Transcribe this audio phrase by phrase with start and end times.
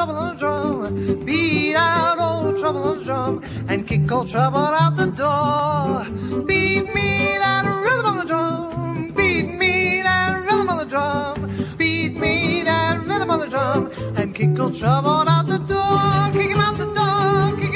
[0.00, 1.24] trouble on the drum.
[1.26, 3.42] Beat out old trouble on the drum.
[3.68, 6.06] And kick old trouble out the door.
[6.46, 9.12] Beat me that rhythm on the drum.
[9.12, 11.76] Beat me that rhythm on the drum.
[11.76, 13.90] Beat me that rhythm on the drum.
[14.16, 16.32] And kick old trouble out the door.
[16.32, 17.69] Kick him out the door.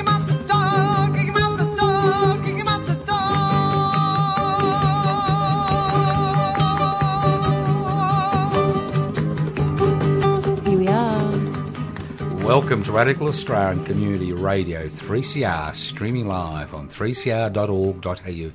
[12.55, 18.53] Welcome to Radical Australian Community Radio 3CR, streaming live on 3cr.org.au.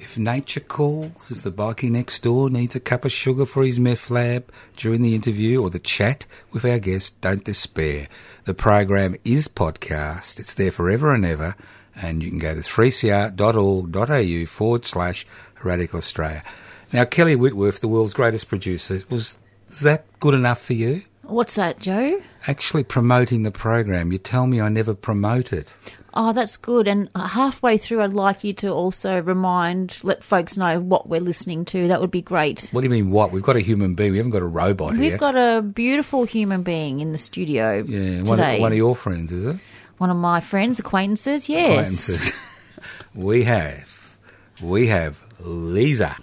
[0.00, 3.78] If nature calls, if the bikie next door needs a cup of sugar for his
[3.78, 8.08] meth lab during the interview or the chat with our guest, don't despair.
[8.46, 10.40] The program is podcast.
[10.40, 11.54] It's there forever and ever,
[11.94, 15.26] and you can go to 3cr.org.au forward slash
[15.62, 16.42] Radical Australia.
[16.90, 19.36] Now, Kelly Whitworth, the world's greatest producer, was
[19.82, 21.02] that good enough for you?
[21.32, 22.20] What's that, Joe?
[22.46, 24.12] Actually promoting the program.
[24.12, 25.74] You tell me I never promote it.
[26.14, 26.86] Oh, that's good.
[26.86, 31.64] And halfway through, I'd like you to also remind, let folks know what we're listening
[31.66, 31.88] to.
[31.88, 32.68] That would be great.
[32.72, 33.32] What do you mean, what?
[33.32, 34.12] We've got a human being.
[34.12, 35.16] We haven't got a robot We've here.
[35.16, 39.32] got a beautiful human being in the studio yeah, one of, one of your friends,
[39.32, 39.56] is it?
[39.96, 41.70] One of my friends, acquaintances, yes.
[41.70, 42.32] Acquaintances.
[43.14, 44.18] we have,
[44.60, 46.14] we have Lisa.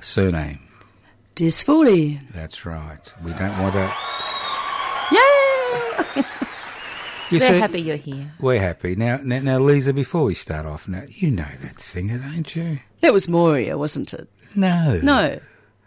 [0.00, 0.58] Surname.
[1.38, 2.20] Disfoley.
[2.34, 3.14] That's right.
[3.24, 3.92] We don't want to.
[5.12, 6.24] Yay!
[7.30, 8.30] You We're see, happy you're here.
[8.40, 8.96] We're happy.
[8.96, 12.78] Now, now, now, Lisa, before we start off, now, you know that singer, don't you?
[13.02, 14.30] That was Moria, wasn't it?
[14.56, 14.98] No.
[15.02, 15.38] No,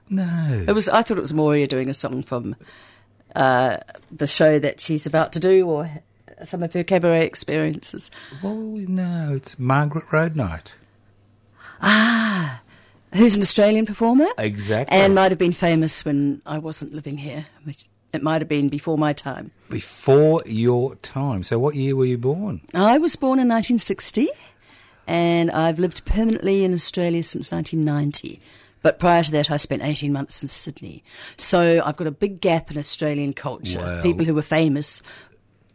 [0.08, 0.64] No.
[0.68, 0.88] it was.
[0.88, 2.56] I thought it was Moria doing a song from
[3.36, 3.78] uh,
[4.12, 5.90] the show that she's about to do, or
[6.44, 8.12] some of her cabaret experiences.
[8.44, 10.74] Well, no, it's Margaret Roadknight.
[13.14, 14.28] Who's an Australian performer?
[14.38, 14.98] Exactly.
[14.98, 17.46] And might have been famous when I wasn't living here.
[17.64, 19.52] Which it might have been before my time.
[19.70, 21.44] Before your time.
[21.44, 22.62] So, what year were you born?
[22.74, 24.30] I was born in 1960,
[25.08, 28.40] and I've lived permanently in Australia since 1990.
[28.84, 31.04] But prior to that, I spent 18 months in Sydney.
[31.38, 33.80] So I've got a big gap in Australian culture.
[33.80, 35.02] Well- People who were famous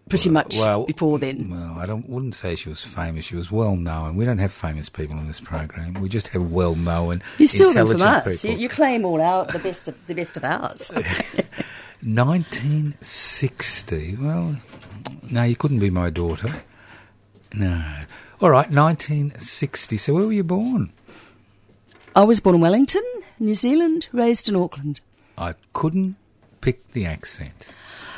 [0.08, 1.50] pretty much Well, before then.
[1.50, 3.24] Well, I don't wouldn't say she was famous.
[3.24, 4.16] She was well known.
[4.16, 5.94] We don't have famous people on this program.
[5.94, 8.44] We just have well known, You steal them from us.
[8.44, 10.92] You, you claim all out the best of the best of ours.
[12.02, 14.16] 1960.
[14.16, 14.56] Well,
[15.30, 16.62] no, you couldn't be my daughter.
[17.52, 17.82] No.
[18.40, 19.96] All right, 1960.
[19.96, 20.90] So, where were you born?
[22.14, 23.02] I was born in Wellington,
[23.38, 25.00] New Zealand, raised in Auckland.
[25.36, 26.16] I couldn't
[26.60, 27.66] pick the accent.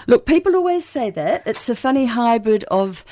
[0.06, 1.46] Look, people always say that.
[1.46, 3.04] It's a funny hybrid of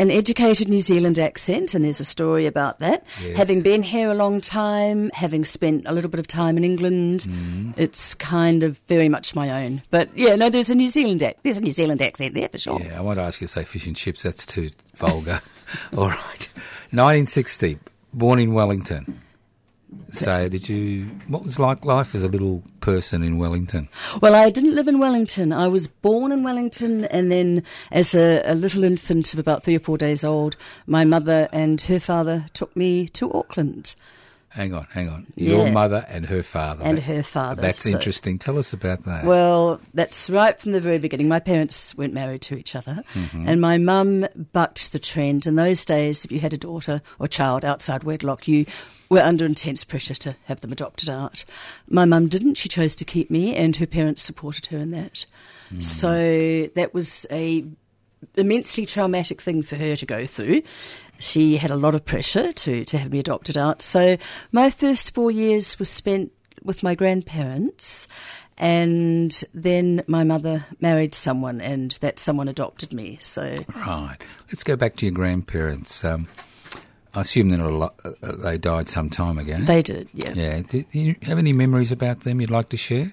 [0.00, 3.06] an educated New Zealand accent, and there's a story about that.
[3.22, 3.36] Yes.
[3.36, 7.20] Having been here a long time, having spent a little bit of time in England,
[7.20, 7.72] Mm-hmm.
[7.76, 9.82] it's kind of very much my own.
[9.92, 12.58] But yeah, no, there's a New Zealand ac- there's a New Zealand accent there for
[12.58, 12.80] sure.
[12.80, 14.22] Yeah, I won't ask you to say fish and chips.
[14.24, 15.40] That's too vulgar.
[15.96, 16.48] All right.
[16.90, 17.78] 1960.
[18.14, 19.20] Born in Wellington.
[20.10, 21.04] So, did you?
[21.28, 23.88] What was like life as a little person in Wellington?
[24.20, 25.52] Well, I didn't live in Wellington.
[25.52, 29.76] I was born in Wellington, and then as a, a little infant of about three
[29.76, 33.94] or four days old, my mother and her father took me to Auckland.
[34.52, 35.26] Hang on, hang on.
[35.34, 35.72] Your Yeah.
[35.72, 36.84] mother and her father.
[36.84, 38.38] And her father, That's so- interesting.
[38.38, 39.24] Tell us about that.
[39.24, 41.26] Well, that's right from the very beginning.
[41.26, 43.48] My parents weren't married to each other, Mm-hmm.
[43.48, 45.46] and my mum bucked the trend.
[45.46, 48.66] In those days, if you had a daughter or child outside wedlock, you
[49.08, 51.44] were under intense pressure to have them adopted out.
[51.88, 52.54] My mum didn't.
[52.58, 55.24] She chose to keep me, and her parents supported her in that.
[55.72, 55.82] Mm.
[55.82, 57.64] So that was a
[58.36, 60.62] immensely traumatic thing for her to go through.
[61.18, 63.80] She had a lot of pressure to, to have me adopted out.
[63.82, 64.16] So
[64.50, 66.32] my first four years was spent
[66.64, 68.08] with my grandparents,
[68.58, 73.18] and then my mother married someone, and that someone adopted me.
[73.20, 73.56] So
[73.86, 74.16] right.
[74.48, 76.04] Let's go back to your grandparents.
[76.04, 76.28] Um,
[77.14, 79.58] I assume they're not a lot, uh, they died some time ago.
[79.58, 80.32] They did, yeah.
[80.34, 80.62] yeah.
[80.62, 83.12] Do you have any memories about them you'd like to share?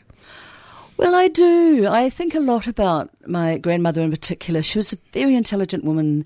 [0.95, 1.87] Well, I do.
[1.89, 4.61] I think a lot about my grandmother in particular.
[4.61, 6.25] She was a very intelligent woman,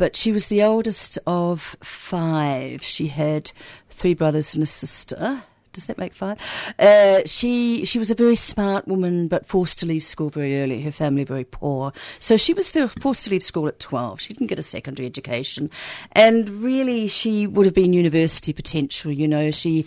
[0.00, 2.82] but she was the oldest of five.
[2.82, 3.52] She had
[3.90, 5.42] three brothers and a sister.
[5.72, 6.38] Does that make five?
[6.78, 10.80] Uh, she she was a very smart woman, but forced to leave school very early.
[10.82, 14.20] Her family very poor, so she was forced to leave school at twelve.
[14.20, 15.70] She didn't get a secondary education,
[16.12, 19.12] and really she would have been university potential.
[19.12, 19.86] You know, she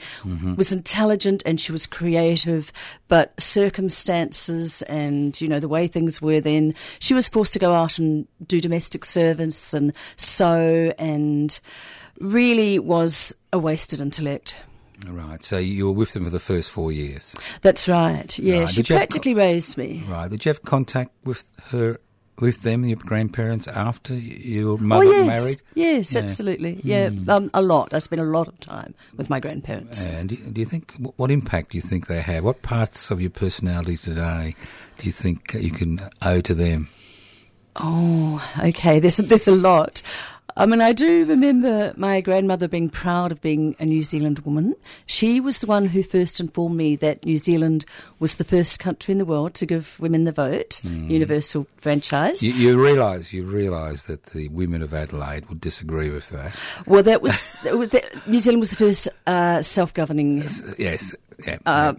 [0.56, 2.72] was intelligent and she was creative,
[3.10, 7.74] but circumstances and you know the way things were then, she was forced to go
[7.74, 11.60] out and do domestic service and sew, and
[12.20, 14.56] really was a wasted intellect.
[15.08, 15.44] Right.
[15.44, 17.36] So you were with them for the first four years.
[17.62, 18.38] That's right.
[18.40, 18.70] Yeah, Right.
[18.70, 20.04] she Did practically raised me.
[20.08, 20.30] Right.
[20.30, 21.98] Did you have contact with her,
[22.40, 25.62] with them, your grandparents, after your mother oh yes, married?
[25.76, 26.20] yes, Yeah.
[26.22, 26.26] Hmm.
[26.26, 26.80] absolutely.
[26.84, 27.94] Yeah, um, a lot.
[27.94, 30.06] I spent a lot of time with my grandparents.
[30.06, 32.44] And do do you think what impact do you think they have?
[32.44, 34.56] What parts of your personality today
[34.98, 36.88] do you think you can owe to them?
[37.76, 39.00] Oh, okay.
[39.00, 40.02] There's there's a lot.
[40.56, 44.76] I mean, I do remember my grandmother being proud of being a New Zealand woman.
[45.08, 47.86] She was the one who first informed me that New Zealand
[48.20, 52.44] was the first country in the world to give women the vote, universal franchise.
[52.44, 56.56] You, you realise you realise that the women of Adelaide would disagree with that.
[56.86, 60.44] Well, that was, that New Zealand was the first uh, self-governing
[60.78, 61.16] Yes.
[61.48, 61.58] Yeah.
[61.66, 61.96] Uh,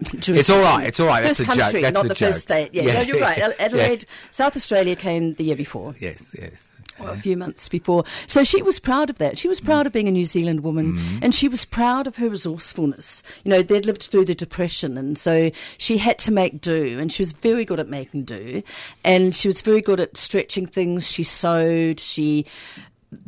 [0.00, 2.28] It's all right, it's all right, that's First a joke, country, that's not the joke.
[2.28, 2.70] first state.
[2.74, 2.92] Yeah, Yeah.
[2.94, 3.38] no, you're right.
[3.38, 3.52] Yeah.
[3.60, 5.94] Adelaide, South Australia came the year before.
[6.00, 6.34] yes.
[6.38, 6.70] Yes.
[7.00, 8.04] Or a few months before.
[8.26, 9.38] So she was proud of that.
[9.38, 11.18] She was proud of being a New Zealand woman mm-hmm.
[11.22, 13.22] and she was proud of her resourcefulness.
[13.44, 17.10] You know, they'd lived through the Depression and so she had to make do and
[17.10, 18.62] she was very good at making do
[19.04, 21.10] and she was very good at stretching things.
[21.10, 22.46] She sewed, she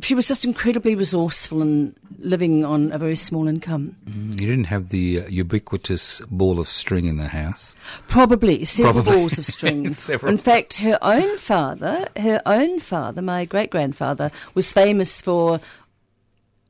[0.01, 3.95] she was just incredibly resourceful and living on a very small income.
[4.05, 7.75] You didn't have the uh, ubiquitous ball of string in the house.
[8.07, 9.19] Probably several Probably.
[9.19, 9.85] balls of string.
[10.27, 15.59] In fact, her own father, her own father, my great grandfather, was famous for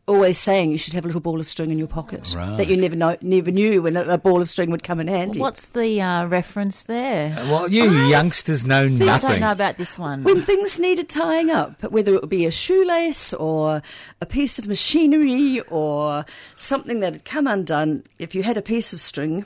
[0.09, 2.75] always saying you should have a little ball of string in your pocket that you
[2.75, 5.39] never know, never knew when a, a ball of string would come in handy.
[5.39, 7.33] What's the uh, reference there?
[7.50, 9.09] Well, you youngsters know nothing.
[9.09, 10.23] I don't know about this one.
[10.23, 13.81] when things needed tying up, whether it would be a shoelace or
[14.21, 18.94] a piece of machinery or something that had come undone, if you had a piece
[18.94, 19.45] of string,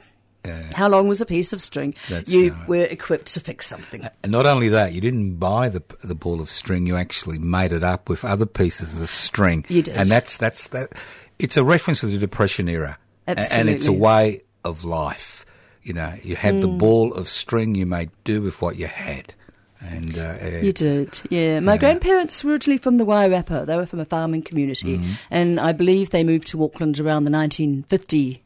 [0.73, 1.93] how long was a piece of string?
[2.25, 2.67] You right.
[2.67, 4.07] were equipped to fix something.
[4.23, 6.85] And not only that, you didn't buy the the ball of string.
[6.87, 9.65] You actually made it up with other pieces of string.
[9.69, 9.95] You did.
[9.95, 10.91] and that's that's that.
[11.39, 12.97] It's a reference to the Depression era,
[13.27, 15.45] A- and it's a way of life.
[15.81, 16.61] You know, you had Hmm.
[16.61, 17.75] the ball of string.
[17.75, 19.33] You made do with what you had,
[19.81, 21.59] and uh, uh, You did, yeah.
[21.59, 23.65] My grandparents were originally from the Wairarapa.
[23.65, 25.01] They were from a farming community,
[25.31, 28.42] and I believe they moved to Auckland around the 1950,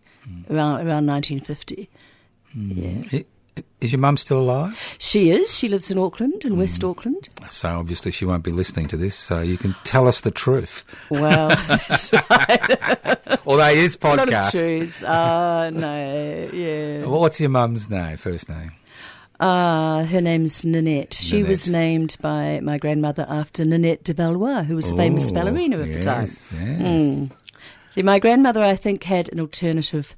[0.49, 1.89] around around 1950.
[2.55, 3.25] Yeah, I-
[3.81, 4.95] Is your mum still alive?
[4.99, 5.53] she is.
[5.57, 7.29] She lives in Auckland, in West Auckland.
[7.49, 9.15] So obviously she won't be listening to this.
[9.15, 10.85] So you can tell us the truth.
[11.09, 13.39] Well, that's right.
[13.45, 14.51] Although it is a lot of podcast.
[14.51, 15.03] truths.
[15.03, 16.99] Uh, no, yeah.
[17.05, 18.17] Well, What's your mum's name?
[18.17, 18.71] First name?
[19.39, 21.13] Uh, her name's Nanette.
[21.13, 25.77] She was named by my grandmother after Ninette de Valois, who was a famous ballerina
[25.79, 26.21] of the time.
[26.21, 27.29] yes, Yes.
[27.97, 30.15] See, my grandmother, I think, had an alternative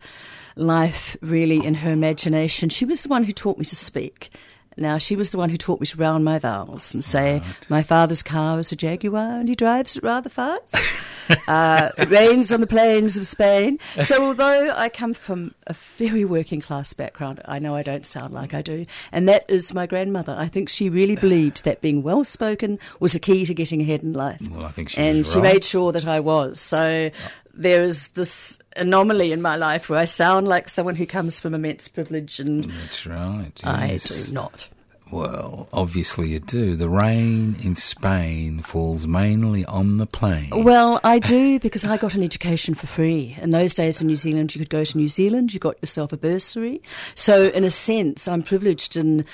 [0.57, 2.67] life really in her imagination.
[2.67, 4.31] She was the one who taught me to speak.
[4.75, 7.81] Now, she was the one who taught me to round my vowels and say, My
[7.81, 10.75] father's car is a Jaguar and he drives it rather fast.
[11.47, 13.79] uh, it rains on the plains of Spain.
[14.01, 18.33] So, although I come from a very working class background, I know I don't sound
[18.33, 18.85] like I do.
[19.13, 20.35] And that is my grandmother.
[20.37, 24.03] I think she really believed that being well spoken was a key to getting ahead
[24.03, 24.41] in life.
[24.51, 25.53] Well, I think she and she right.
[25.53, 26.59] made sure that I was.
[26.59, 27.09] So
[27.53, 31.53] there is this anomaly in my life where I sound like someone who comes from
[31.53, 33.51] immense privilege, and That's right.
[33.63, 34.69] I do not.
[35.11, 36.75] Well, obviously you do.
[36.75, 40.49] The rain in Spain falls mainly on the plain.
[40.51, 43.35] Well, I do because I got an education for free.
[43.41, 46.13] In those days in New Zealand, you could go to New Zealand, you got yourself
[46.13, 46.81] a bursary.
[47.15, 49.25] So, in a sense, I'm privileged in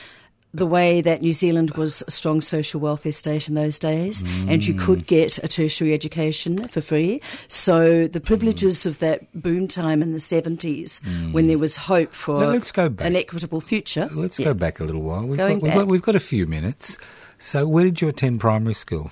[0.56, 4.66] the way that New Zealand was a strong social welfare state in those days, and
[4.66, 5.08] you could mm.
[5.08, 7.22] get a tertiary education for free.
[7.48, 8.26] So, the mm.
[8.26, 11.02] privileges of that boom time in the 70s,
[11.34, 11.62] when there mm.
[11.62, 13.06] was hope for Now, let's go back.
[13.06, 14.10] an equitable future.
[14.14, 14.46] Let's Yeah.
[14.46, 15.28] go back a little while.
[15.28, 16.98] We've Going got, we've, got, we've got a few minutes.
[17.38, 19.12] So, where did you attend primary school?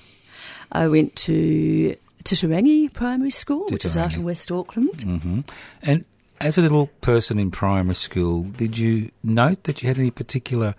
[0.72, 5.02] I went to Titirangi Primary School, which is out in West Auckland.
[5.02, 5.40] hmm
[5.82, 6.04] And
[6.40, 10.74] as a little person in primary school, did you note that you had any particular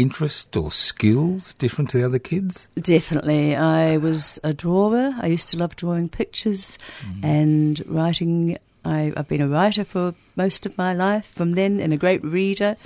[0.00, 2.68] interest or skills different to the other kids?
[2.74, 3.56] Definitely.
[3.56, 5.14] I was a drawer.
[5.20, 6.78] I used to love drawing pictures
[7.22, 8.56] and writing.
[8.84, 12.24] I, I've been a writer for most of my life from then and a great
[12.24, 12.76] reader.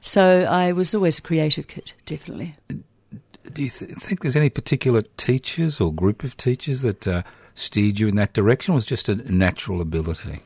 [0.00, 2.56] So I was always a creative kid, definitely.
[2.68, 7.22] Do you th- think there's any particular teachers or group of teachers that uh,
[7.54, 10.40] steered you in that direction, or was it just a natural ability?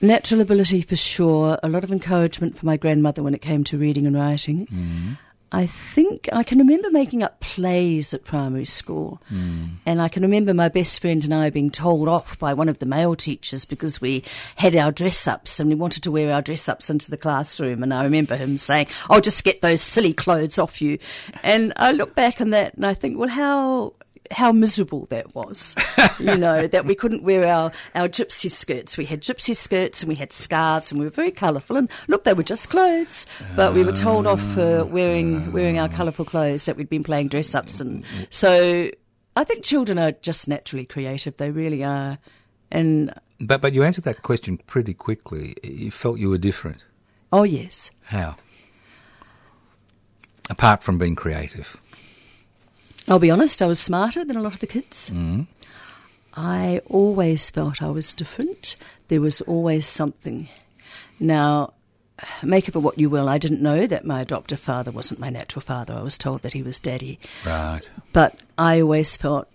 [0.00, 3.78] Natural ability for sure, a lot of encouragement from my grandmother when it came to
[3.78, 4.66] reading and writing.
[4.66, 5.18] Mm.
[5.50, 9.20] I think I can remember making up plays at primary school.
[9.32, 9.70] Mm.
[9.86, 12.80] And I can remember my best friend and I being told off by one of
[12.80, 14.24] the male teachers because we
[14.56, 17.82] had our dress ups and we wanted to wear our dress ups into the classroom.
[17.82, 20.98] And I remember him saying, Oh, just get those silly clothes off you.
[21.42, 23.94] And I look back on that and I think, well, how.
[24.30, 25.76] How miserable that was,
[26.18, 28.98] you know, that we couldn't wear our, our gypsy skirts.
[28.98, 31.76] We had gypsy skirts and we had scarves and we were very colourful.
[31.76, 35.78] And look, they were just clothes, but we were told off for ah, wearing wearing
[35.78, 37.80] our colourful clothes that we'd been playing dress ups.
[37.80, 38.32] And mm, mm, mm.
[38.32, 38.90] so
[39.36, 41.36] I think children are just naturally creative.
[41.36, 42.18] They really are.
[42.70, 45.54] And But but you answered that question pretty quickly.
[45.62, 46.84] You felt you were different.
[47.32, 47.90] oh, yes.
[48.04, 48.36] How?
[50.50, 51.76] Apart from being creative.
[53.08, 55.10] I'll be honest, I was smarter than a lot of the kids.
[55.10, 55.46] Mm.
[56.34, 58.76] I always felt I was different.
[59.08, 60.48] There was always something.
[61.18, 61.72] Now,
[62.42, 63.28] make of it what you will.
[63.28, 65.94] I didn't know that my adoptive father wasn't my natural father.
[65.94, 67.18] I was told that he was daddy.
[67.46, 67.82] Right.
[68.12, 69.48] But I always felt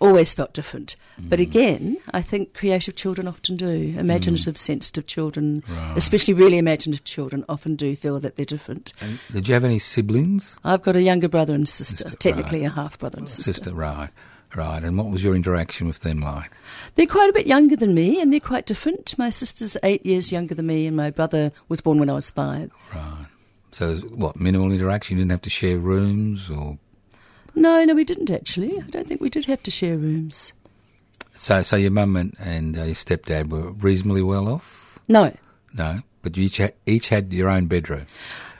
[0.00, 0.96] always felt different.
[1.18, 1.42] But mm.
[1.42, 3.94] again, I think creative children often do.
[3.98, 4.58] Imaginative, mm.
[4.58, 5.62] sensitive children,
[5.94, 8.92] especially really imaginative children, often do feel that they're different.
[9.00, 10.58] And did you have any siblings?
[10.64, 12.70] I've got a younger brother and sister, Sister, technically right.
[12.70, 13.54] a half brother and sister.
[13.54, 14.10] Sister, right.
[14.54, 14.82] Right.
[14.82, 16.50] And what was your interaction with them like?
[16.94, 19.16] They're quite a bit younger than me and they're quite different.
[19.18, 22.30] My sister's eight years younger than me and my brother was born when I was
[22.30, 22.70] five.
[22.94, 23.26] Right.
[23.72, 25.18] So, what, minimal interaction?
[25.18, 26.78] You didn't have to share rooms or.
[27.56, 28.78] No, no, we didn't actually.
[28.78, 30.52] I don't think we did have to share rooms.
[31.34, 34.98] So, so your mum and, and uh, your stepdad were reasonably well off?
[35.08, 35.34] No.
[35.74, 36.00] No.
[36.22, 38.06] But you each had, each had your own bedroom.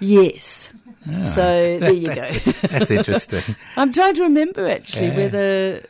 [0.00, 0.72] Yes.
[1.06, 2.22] So there you go.
[2.68, 3.42] That's interesting.
[3.76, 5.16] I'm trying to remember actually Yeah.
[5.16, 5.86] whether.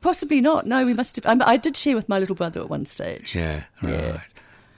[0.00, 0.66] Possibly not.
[0.66, 1.26] No, we must have.
[1.42, 3.34] I, I did share with my little brother at one stage.
[3.34, 3.92] Yeah, right.
[3.92, 4.20] Yeah.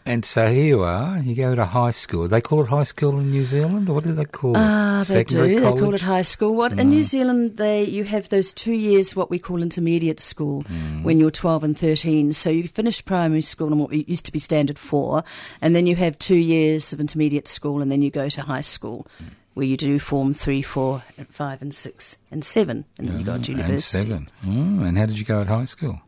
[0.04, 1.18] And so here you are.
[1.18, 2.26] You go to high school.
[2.26, 4.59] They call it high school in New Zealand, what do they call it?
[4.59, 5.37] Ah, they do.
[5.37, 5.75] college.
[5.75, 6.56] They call it high school.
[6.56, 6.90] What in mm.
[6.90, 11.04] New Zealand, they you have those two years what we call intermediate school mm.
[11.04, 12.32] when you're 12 and 13.
[12.32, 15.23] So you finish primary school and what used to be standard four,
[15.61, 18.61] and then you have two years of intermediate school, and then you go to high
[18.61, 19.06] school.
[19.23, 19.28] Mm.
[19.54, 23.25] Where you do form three, four, and five, and six, and seven, and then you
[23.26, 23.99] go to university.
[23.99, 24.30] and seven.
[24.47, 26.00] Oh, and how did you go at high school?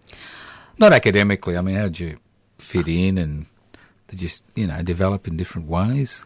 [0.78, 1.58] Not academically.
[1.58, 2.16] I mean, how did you
[2.56, 3.44] fit in, and
[4.08, 6.24] did you, you know, develop in different ways?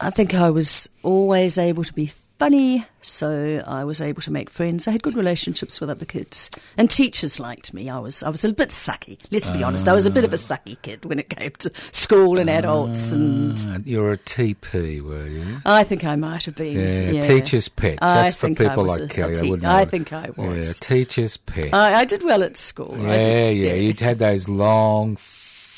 [0.00, 4.50] I think I was always able to be funny, so I was able to make
[4.50, 4.88] friends.
[4.88, 7.88] I had good relationships with other kids, and teachers liked me.
[7.88, 9.16] I was I was a bit sucky.
[9.30, 11.70] Let's be honest, I was a bit of a sucky kid when it came to
[11.92, 15.58] school and adults, and Uh, you're a TP, were you?
[15.64, 16.76] I think I might have been.
[16.80, 18.00] Yeah, Yeah, teacher's pet.
[18.00, 19.68] Just I for people like a- Kelly, a they te- wouldn't.
[19.68, 20.80] I think I was.
[20.82, 21.72] Yeah, teacher's pet.
[21.72, 22.96] I, I did well at school.
[23.06, 23.74] I yeah, yeah.
[23.74, 25.14] You'd had those long,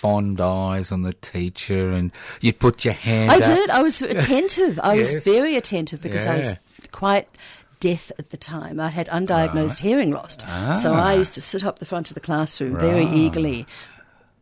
[0.04, 3.30] fond eyes on the teacher, and you'd put your hand.
[3.32, 3.42] I up.
[3.42, 3.70] did.
[3.70, 4.78] I was attentive.
[4.82, 6.54] I was very attentive because I was
[6.92, 7.26] quite
[7.80, 8.78] deaf at the time.
[8.80, 10.36] I had undiagnosed hearing loss.
[10.82, 11.06] So Ah.
[11.10, 13.66] I used to sit up the front of the classroom very eagerly,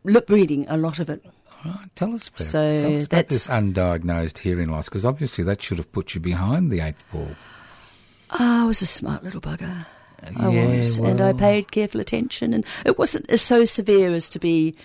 [0.03, 1.23] lip reading a lot of it.
[1.65, 5.61] Right, tell us about, So tell us about this undiagnosed hearing loss, because obviously that
[5.61, 7.29] should have put you behind the eighth ball.
[8.31, 9.85] Oh, I was a smart little bugger.
[10.37, 10.97] I Yeah, was.
[10.97, 12.53] And I paid careful attention.
[12.53, 14.75] And it wasn't as so severe as to be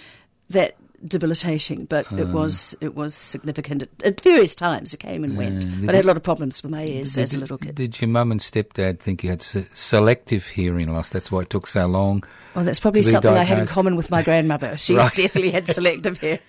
[0.50, 0.76] that
[1.06, 2.32] debilitating, but it ah.
[2.32, 4.94] was it was significant at, at various times.
[4.94, 5.64] It came and went.
[5.84, 7.74] But I had a lot of problems with my ears as a little kid.
[7.74, 11.10] Did your mum and stepdad think you had se- selective hearing loss?
[11.10, 12.24] That's why it took so long.
[12.54, 14.76] Well, that's probably something I had in common with my grandmother.
[14.88, 15.12] She Right.
[15.14, 16.40] definitely had selective hearing.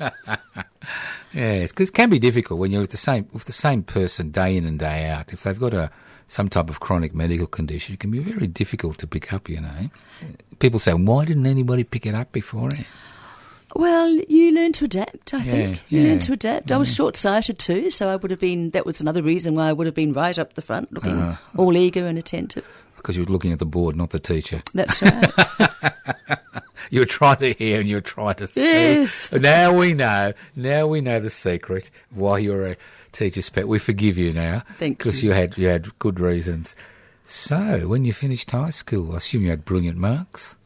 [1.32, 4.30] Yes, because it can be difficult when you're with the same with the same person
[4.30, 5.32] day in and day out.
[5.32, 5.90] If they've got a
[6.26, 9.48] some type of chronic medical condition, it can be very difficult to pick up.
[9.48, 9.90] You know,
[10.58, 12.70] people say, "Why didn't anybody pick it up before?"
[13.74, 15.82] Well, you learn to adapt, I think.
[15.88, 16.08] You yeah.
[16.10, 16.70] learn to adapt.
[16.72, 19.68] I was short sighted too, so I would have been, that was another reason why
[19.68, 21.60] I would have been right up the front, looking Uh-huh.
[21.62, 22.64] all eager and attentive.
[22.96, 24.62] Because you were looking at the board, not the teacher.
[24.74, 25.32] That's right.
[26.90, 28.60] You were trying to hear and you were trying to see.
[28.60, 29.32] Yes.
[29.32, 30.34] Now we know.
[30.54, 32.76] Now we know the secret of why you're a
[33.12, 33.66] teacher's pet.
[33.66, 34.62] We forgive you now.
[34.74, 35.30] Thank Because you.
[35.30, 36.76] you had you had good reasons.
[37.24, 40.58] So, when you finished high school, I assume you had brilliant marks.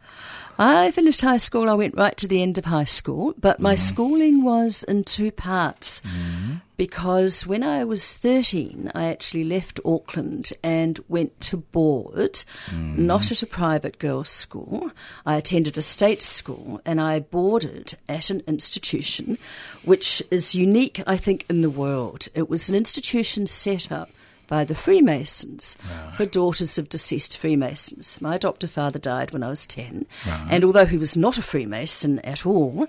[0.58, 1.68] I finished high school.
[1.68, 5.30] I went right to the end of high school, but my schooling was in two
[5.30, 6.00] parts.
[6.00, 6.54] Mm-hmm.
[6.76, 13.06] Because when I was 13, I actually left Auckland and went to board, mm-hmm.
[13.06, 14.90] not at a private girls' school.
[15.24, 19.38] I attended a state school and I boarded at an institution
[19.84, 22.28] which is unique, I think, in the world.
[22.34, 24.10] It was an institution set up
[24.46, 25.76] by the Freemasons
[26.14, 28.20] for daughters of deceased Freemasons.
[28.20, 30.06] My adoptive father died when I was 10,
[30.50, 32.86] and although he was not a Freemason at all,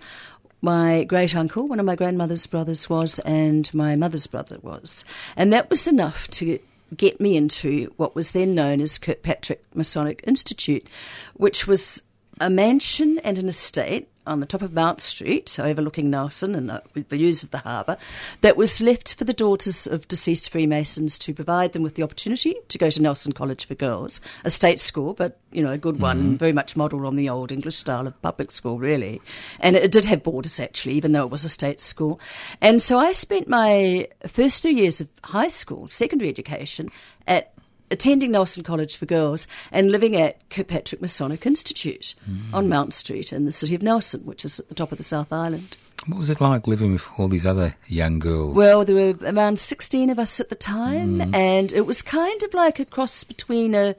[0.61, 5.05] my great uncle, one of my grandmother's brothers, was, and my mother's brother was.
[5.35, 6.59] And that was enough to
[6.95, 10.87] get me into what was then known as Kirkpatrick Masonic Institute,
[11.33, 12.01] which was
[12.39, 16.81] a mansion and an estate on the top of Mount Street, overlooking Nelson and uh,
[16.93, 17.97] the views of the harbour,
[18.41, 22.55] that was left for the daughters of deceased Freemasons to provide them with the opportunity
[22.67, 25.99] to go to Nelson College for Girls, a state school, but you know a good
[25.99, 29.21] one, very much modelled on the old English style of public school, really.
[29.59, 32.19] And it did have borders actually, even though it was a state school.
[32.61, 36.89] And so I spent my first three years of high school, secondary education,
[37.27, 37.53] at
[37.89, 42.15] attending Nelson College for Girls and living at Kirkpatrick Masonic Institute
[42.53, 42.69] on hmm.
[42.69, 45.31] Mount Street in the city of Nelson, which is at the top of the South
[45.31, 45.77] Island.
[46.07, 48.55] What was it like living with all these other young girls?
[48.55, 51.35] Well, there were around 16 of us at the time, hmm.
[51.35, 53.95] and it was kind of like a cross between a,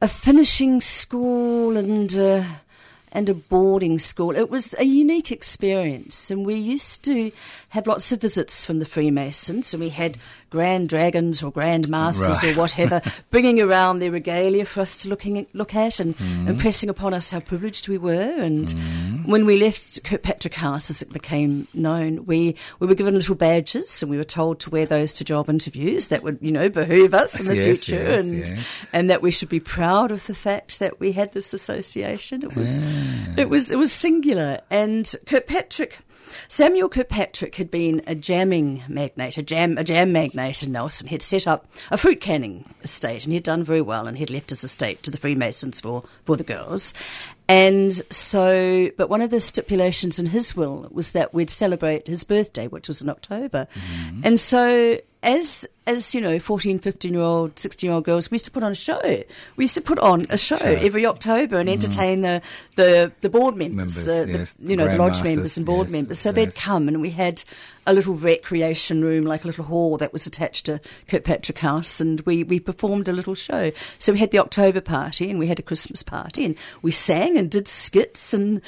[0.00, 2.44] a finishing school and a,
[3.12, 4.34] and a boarding school.
[4.34, 7.30] It was a unique experience, and we used to
[7.68, 10.18] have lots of visits from the Freemasons, and we had
[10.52, 12.54] grand dragons or grand masters Right.
[12.56, 16.46] or whatever bringing around their regalia for us to looking look at and mm.
[16.46, 18.12] impressing upon us how privileged we were.
[18.36, 19.26] And mm.
[19.26, 24.02] when we left Kirkpatrick House, as it became known, we, we were given little badges
[24.02, 26.08] and we were told to wear those to job interviews.
[26.08, 28.90] That would, you know, behoove us in the Yes, future yes, and, yes.
[28.92, 32.42] and that we should be proud of the fact that we had this association.
[32.42, 32.78] It was,
[33.38, 34.60] it was, it was singular.
[34.70, 35.98] And Kirkpatrick,
[36.52, 41.08] Samuel Kirkpatrick had been a jamming magnate, a jam, a jam magnate in Nelson.
[41.08, 44.50] He'd set up a fruit canning estate and he'd done very well and he'd left
[44.50, 46.92] his estate to the Freemasons for, for the girls.
[47.48, 52.22] And so, but one of the stipulations in his will was that we'd celebrate his
[52.22, 53.66] birthday, which was in October.
[53.72, 54.20] Mm-hmm.
[54.24, 58.36] And so, as as you know, 14, 15 year old, 16 year old girls, we
[58.36, 59.00] used to put on a show.
[59.56, 61.82] We used to put on a show every October and mm-hmm.
[61.82, 62.40] entertain the,
[62.76, 65.88] the, the board members, Members, the, yes, the you know the lodge members and board
[65.88, 66.18] yes, members.
[66.18, 66.36] So yes.
[66.36, 67.42] they'd come and we had
[67.86, 72.20] a little recreation room, like a little hall that was attached to Kirkpatrick House, and
[72.20, 73.72] we, we performed a little show.
[73.98, 77.36] So we had the October party and we had a Christmas party, and we sang
[77.36, 78.60] and did skits and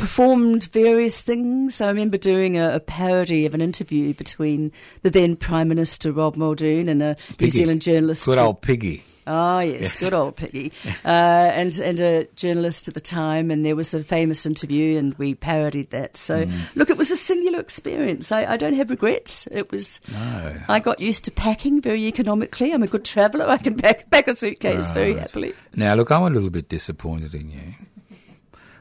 [0.00, 1.80] performed various things.
[1.80, 6.36] I remember doing a, a parody of an interview between the then Prime Minister Rob
[6.36, 8.26] Muldoon and a New Zealand journalist.
[8.26, 9.04] Good old Piggy.
[9.26, 10.72] Oh yes, good old Piggy,
[11.04, 15.14] uh, and and a journalist at the time, and there was a famous interview, and
[15.18, 16.16] we parodied that.
[16.16, 18.32] So look, it was a singular experience.
[18.32, 19.46] I, I don't have regrets.
[19.48, 20.00] It was.
[20.10, 20.56] No.
[20.68, 22.72] I got used to packing very economically.
[22.72, 23.46] I'm a good traveller.
[23.46, 25.52] I can pack pack a suitcase very happily.
[25.76, 27.74] Now, look, I'm a little bit disappointed in you.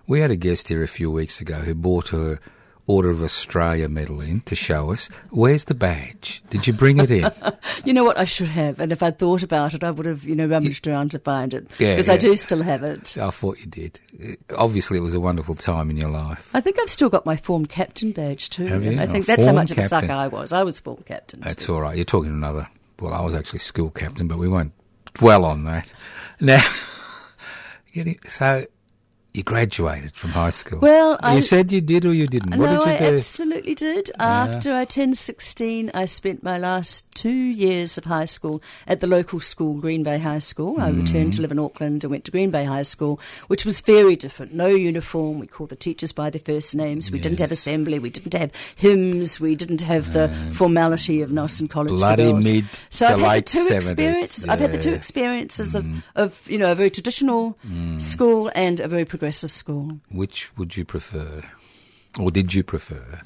[0.09, 2.39] We had a guest here a few weeks ago who brought her
[2.87, 5.09] Order of Australia medal in to show us.
[5.29, 6.41] Where's the badge?
[6.49, 7.29] Did you bring it in?
[7.85, 10.23] You know what I should have, and if I'd thought about it, I would have
[10.25, 13.15] you know rummaged around to find it Yeah, because I do still have it.
[13.17, 13.99] I thought you did.
[14.21, 16.49] Uh, obviously, it was a wonderful time in your life.
[16.53, 18.65] I think I've still got my form captain badge too.
[18.65, 18.99] Have you?
[18.99, 20.11] I Oh, think that's how much of a sucker.
[20.11, 20.51] I was.
[20.51, 21.39] I was form captain.
[21.41, 21.75] That's too.
[21.75, 21.95] all right.
[21.95, 22.67] You're talking another.
[22.99, 24.73] Well, I was actually school captain, but we won't
[25.13, 25.93] dwell on that.
[26.41, 26.61] Now,
[28.25, 28.65] so
[29.33, 30.79] you graduated from high school.
[30.79, 32.57] Well, you I- said you did or you didn't.
[32.57, 33.15] What no, did you I do?
[33.15, 34.09] absolutely did.
[34.19, 39.07] After I turned 16, I spent my last two years of high school at the
[39.07, 40.79] local school, Green Bay High School.
[40.81, 41.41] I returned to mm.
[41.41, 44.53] live in Auckland and went to Green Bay High School, which was very different.
[44.53, 45.39] No uniform.
[45.39, 47.11] We called the teachers by their first names.
[47.11, 47.99] We didn't have assembly.
[47.99, 49.39] We didn't have hymns.
[49.39, 51.91] We didn't have the formality of Nelson College.
[51.91, 54.45] for Bloody mid So I've had the two 70s, experiences.
[54.47, 54.95] I've had the two yeah.
[54.95, 56.01] experiences of, mm.
[56.15, 58.01] of, you know, a very traditional mm.
[58.01, 59.99] school and a very progressive school.
[60.09, 61.43] Which would you prefer?
[62.17, 63.19] Or did you prefer?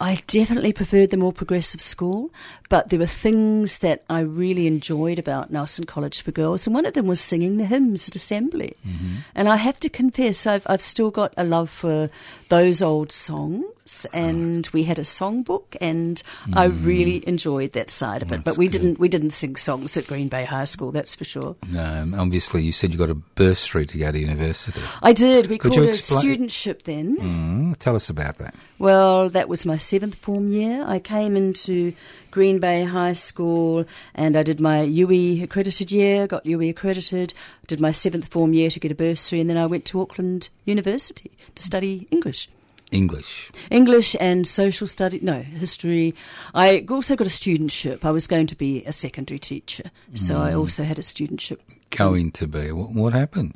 [0.00, 2.30] I definitely preferred the more progressive school,
[2.70, 6.86] but there were things that I really enjoyed about Nelson College for Girls, and one
[6.86, 8.74] of them was singing the hymns at assembly.
[8.86, 9.16] Mm-hmm.
[9.34, 12.08] And I have to confess, I've, I've still got a love for
[12.48, 13.64] those old songs.
[14.12, 16.22] And we had a songbook, and
[16.52, 16.84] I Mm.
[16.84, 18.44] really enjoyed that side of it.
[18.44, 21.56] but we didn't we didn't sing songs at Green Bay High School, that's for sure.
[21.70, 24.80] No, and obviously you said you got a bursary to go to university.
[25.02, 25.46] I did.
[25.48, 27.16] We Could called it a studentship then.
[27.18, 28.54] Mm, tell us about that.
[28.78, 30.84] Well, that was my seventh form year.
[30.86, 31.92] I came into
[32.30, 37.32] Green Bay High School and I did my UE accredited year, got UE accredited,
[37.66, 40.48] did my seventh form year to get a bursary, and then I went to Auckland
[40.64, 42.48] University to study English.
[42.90, 43.50] English.
[43.70, 46.14] English and social study, no, history.
[46.54, 48.04] I also got a studentship.
[48.04, 50.58] I was going to be a secondary teacher, so I mm.
[50.58, 51.58] also had a studentship.
[51.90, 52.72] Going to be.
[52.72, 53.54] What, what happened?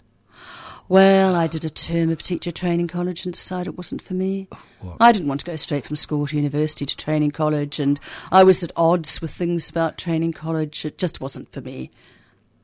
[0.90, 4.48] Well, I did a term of teacher training college and decided it wasn't for me.
[4.98, 8.00] I didn't want to go straight from school to university to training college, and
[8.32, 10.84] I was at odds with things about training college.
[10.84, 11.92] It just wasn't for me.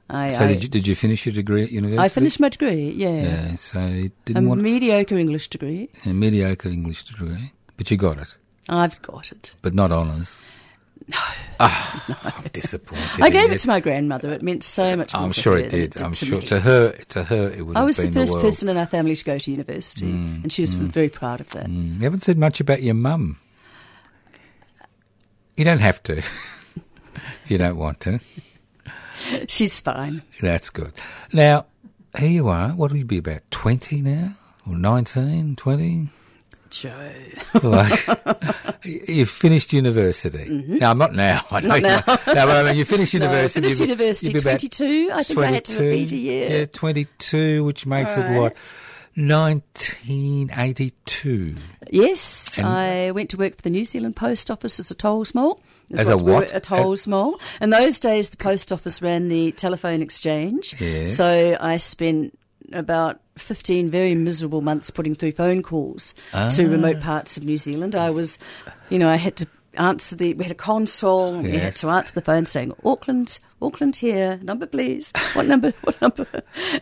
[0.08, 2.04] I, So I, did you, did you finish your degree at university?
[2.04, 3.22] I finished my degree, yeah.
[3.22, 5.88] Yeah, so you didn't want mediocre English degree.
[6.04, 8.36] a mediocre English degree, but you got it,
[8.68, 9.54] I've got it.
[9.62, 10.40] but not honours.
[11.08, 11.18] No.
[11.60, 13.20] Ah, I'm disappointed.
[13.22, 13.54] I gave you.
[13.54, 14.32] it to my grandmother.
[14.32, 16.02] It meant so much more I'm sure it than did.
[16.02, 16.46] I'm to sure me.
[16.46, 18.44] to her, to her, it would I was the first world.
[18.44, 21.66] person in our family to go to university, and she was very proud of that.
[21.66, 23.38] Mm, You haven't said much about your mum.
[25.56, 28.20] You don't have to, if you don't want to.
[29.48, 30.22] She's fine.
[30.40, 30.92] That's good.
[31.32, 31.66] Now,
[32.18, 32.68] here you are.
[32.70, 33.40] What will you be about?
[33.50, 34.34] 20 now?
[34.68, 36.08] Or 19, 20?
[36.70, 37.10] Joe.
[37.62, 38.06] Right.
[38.84, 40.48] You've finished university.
[40.66, 41.40] Now, I'm not now.
[41.50, 41.82] I know Mm-hmm.
[41.82, 43.60] Not you- No, but I mean, you finished No, I university.
[43.62, 45.10] finished university you'll be 22.
[45.12, 45.90] I think I had to 22.
[45.90, 46.50] repeat a year.
[46.60, 48.56] Yeah, 22, which makes it what?
[49.14, 51.54] 1982.
[51.90, 55.34] Yes, And- I went to work for the New Zealand Post Office as a tolls
[55.34, 55.60] mole.
[55.90, 56.54] Is As a we were, what?
[56.54, 57.38] A tolls mole.
[57.60, 60.74] In those days, the post office ran the telephone exchange.
[60.80, 61.14] Yes.
[61.16, 62.36] So I spent
[62.72, 66.48] about 15 very miserable months putting through phone calls Ah.
[66.48, 67.94] to remote parts of New Zealand.
[67.94, 68.38] I was,
[68.90, 71.80] you know, I had to answer the, we had a console, and we had Yes.
[71.82, 76.26] to answer the phone saying, Auckland, Auckland here, number please, what number, what number,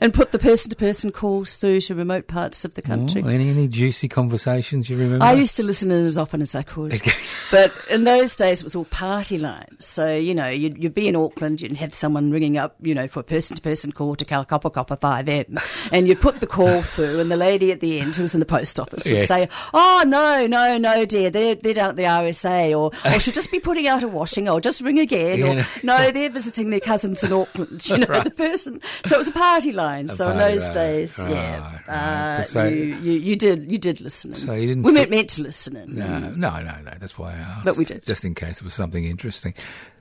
[0.00, 3.22] and put the person to person calls through to remote parts of the oh, country.
[3.24, 5.24] Oh, any, any juicy conversations you remember?
[5.24, 7.00] I used to listen in as often as I could.
[7.52, 9.84] but in those days, it was all party lines.
[9.84, 13.06] So, you know, you'd, you'd be in Auckland, you'd have someone ringing up, you know,
[13.06, 15.90] for a person to person call to Calcopper Copper 5M.
[15.92, 18.40] And you'd put the call through, and the lady at the end, who was in
[18.40, 19.28] the post office, would Yes.
[19.28, 23.32] say, Oh, no, no, no, dear, they're, they're down at the RSA, or, or she'll
[23.32, 25.62] just be putting out a washing, or just ring again, Yeah.
[25.62, 28.80] or no, they're visiting their cousins in Auckland, you know, the person.
[29.04, 30.08] So it was a party line.
[30.08, 30.72] so in those line.
[30.74, 31.88] days, Right, yeah, right.
[31.88, 34.36] uh, So- you, you, you did, you did listen in.
[34.36, 35.94] So you didn't we weren't meant to listen in.
[35.94, 36.92] No, no, no, no.
[36.98, 37.64] That's why I asked.
[37.64, 38.04] But we did.
[38.06, 39.54] Just in case it was something interesting.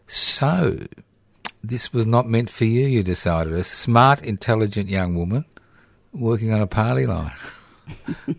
[0.08, 0.80] So,
[1.64, 3.54] this was not meant for you, you decided.
[3.54, 5.46] A smart, intelligent young woman
[6.14, 7.32] working on a party line.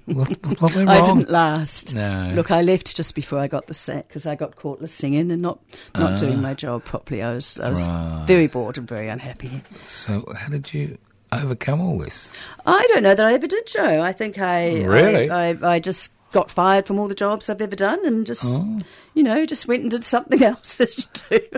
[0.06, 0.28] What,
[0.60, 1.94] what, went I didn't last.
[1.94, 2.32] No.
[2.34, 5.40] Look, I left just before I got the sack because I got caught singing and
[5.40, 5.60] not
[5.94, 6.16] not ah.
[6.16, 7.22] doing my job properly.
[7.22, 7.86] I was I was.
[7.86, 8.24] Right.
[8.26, 9.60] very bored and very unhappy.
[9.84, 10.98] So, how did you
[11.32, 12.32] overcome all this?
[12.64, 14.02] I don't know that I ever did, Joe.
[14.02, 15.30] I think I Really?
[15.30, 18.44] I, I, I just got fired from all the jobs I've ever done and just
[18.46, 18.80] Oh.
[19.14, 21.48] you know just went and did something else as you do.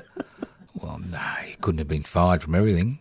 [0.75, 2.99] Well, no, you couldn't have been fired from everything.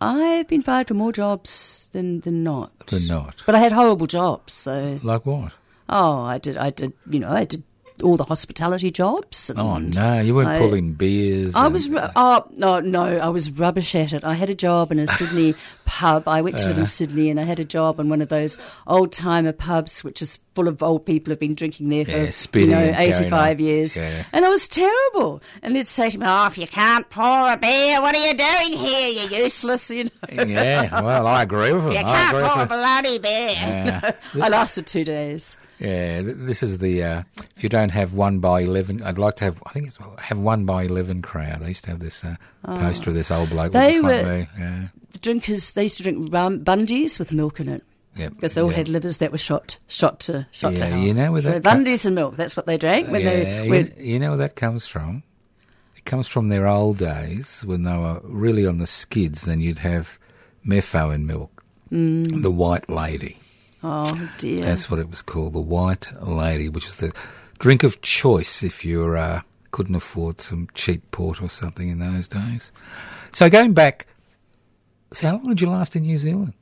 [0.00, 2.86] I've been fired from more jobs than than not.
[2.88, 3.42] Than not.
[3.46, 5.52] But I had horrible jobs, so Like what?
[5.88, 7.62] oh, I did I did you know I did
[8.02, 9.50] all the hospitality jobs.
[9.56, 11.54] Oh, no, you weren't I- pulling beers.
[11.54, 14.24] I and- was oh no no I was rubbish at it.
[14.24, 15.54] I had a job in a Sydney
[15.84, 16.28] pub.
[16.28, 16.68] I went to Uh.
[16.68, 20.02] live in Sydney and I had a job in one of those old timer pubs,
[20.04, 23.28] which is full of old people who've been drinking there for Yeah, you know eighty
[23.28, 23.96] five years.
[23.96, 24.24] Yeah.
[24.32, 25.42] And I was terrible.
[25.62, 28.34] And they'd say to me, "Oh, if you can't pour a beer, what are you
[28.34, 29.08] doing here?
[29.08, 31.92] You're useless." You know, yeah, well, I agree with him.
[31.92, 33.50] you I can't pour a bloody beer.
[33.56, 34.10] Yeah.
[34.42, 35.56] I lasted two days.
[35.78, 37.22] Yeah, this is the uh,
[37.56, 39.62] if you don't have one by eleven, I'd like to have.
[39.66, 41.60] I think it's have one by eleven crowd.
[41.60, 43.66] They used to have this uh, poster of this old bloke.
[43.74, 43.78] Oh.
[43.78, 47.68] They like were- Yeah, The drinkers they used to drink rum, bundies with milk in
[47.68, 47.82] it.
[48.16, 48.78] Yep, Because they all yeah.
[48.78, 50.98] had livers that were shot, shot to, shot to hell.
[50.98, 52.36] you know where so that co- Bundy's and milk.
[52.36, 53.30] That's what they drank when yeah.
[53.30, 55.22] they you, you know where that comes from?
[55.94, 59.42] It comes from their old days when they were really on the skids.
[59.42, 60.18] Then you'd have
[60.66, 61.62] metho in milk,
[61.92, 62.40] Mm.
[62.42, 63.36] the White Lady.
[63.82, 64.64] Oh dear.
[64.64, 67.12] That's what it was called, the White Lady, which was the
[67.58, 72.28] drink of choice if you uh, couldn't afford some cheap port or something in those
[72.28, 72.72] days.
[73.32, 74.06] So going back,
[75.12, 76.54] so how long did you last in New Zealand?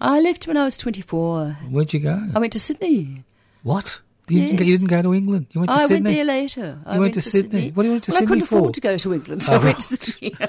[0.00, 1.50] I left when I was 24.
[1.70, 2.20] Where'd you go?
[2.34, 3.24] I went to Sydney.
[3.62, 4.00] What?
[4.26, 5.46] You, didn't, go- you didn't go to England.
[5.50, 5.94] You went to I Sydney.
[5.94, 6.78] went there later.
[6.86, 7.70] I You went went to Sydney.
[7.72, 8.56] What do you went to well, Sydney I couldn't for?
[8.58, 10.36] afford to go to England, so Oh, I went to Sydney.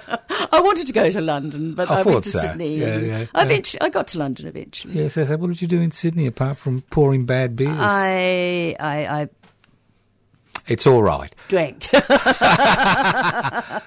[0.52, 2.40] I wanted to go to London, but I I, went to so.
[2.40, 2.78] Sydney.
[2.78, 3.44] Yeah, yeah, I, yeah.
[3.44, 4.94] eventually, I got to London eventually.
[4.94, 5.30] Yes, yes.
[5.30, 7.76] What did you do in Sydney apart from pouring bad beers?
[7.78, 9.30] I, I, I
[10.68, 11.36] it's all right.
[11.50, 11.90] drank.
[11.94, 13.82] I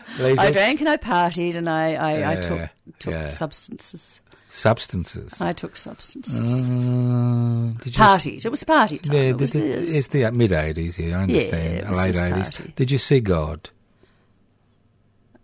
[0.53, 3.29] drank and I partied and I, I, I took, took yeah.
[3.29, 4.21] substances.
[4.51, 5.41] Substances.
[5.43, 6.71] I took substances.
[6.71, 8.47] Uh, did you Parties.
[8.47, 9.15] It was party time.
[9.15, 10.99] Yeah, it was the- the- it was- it's the mid eighties.
[10.99, 11.77] Yeah, I understand.
[11.79, 12.51] it was- Late it eighties.
[12.57, 12.73] party.
[12.75, 13.69] Did you see God?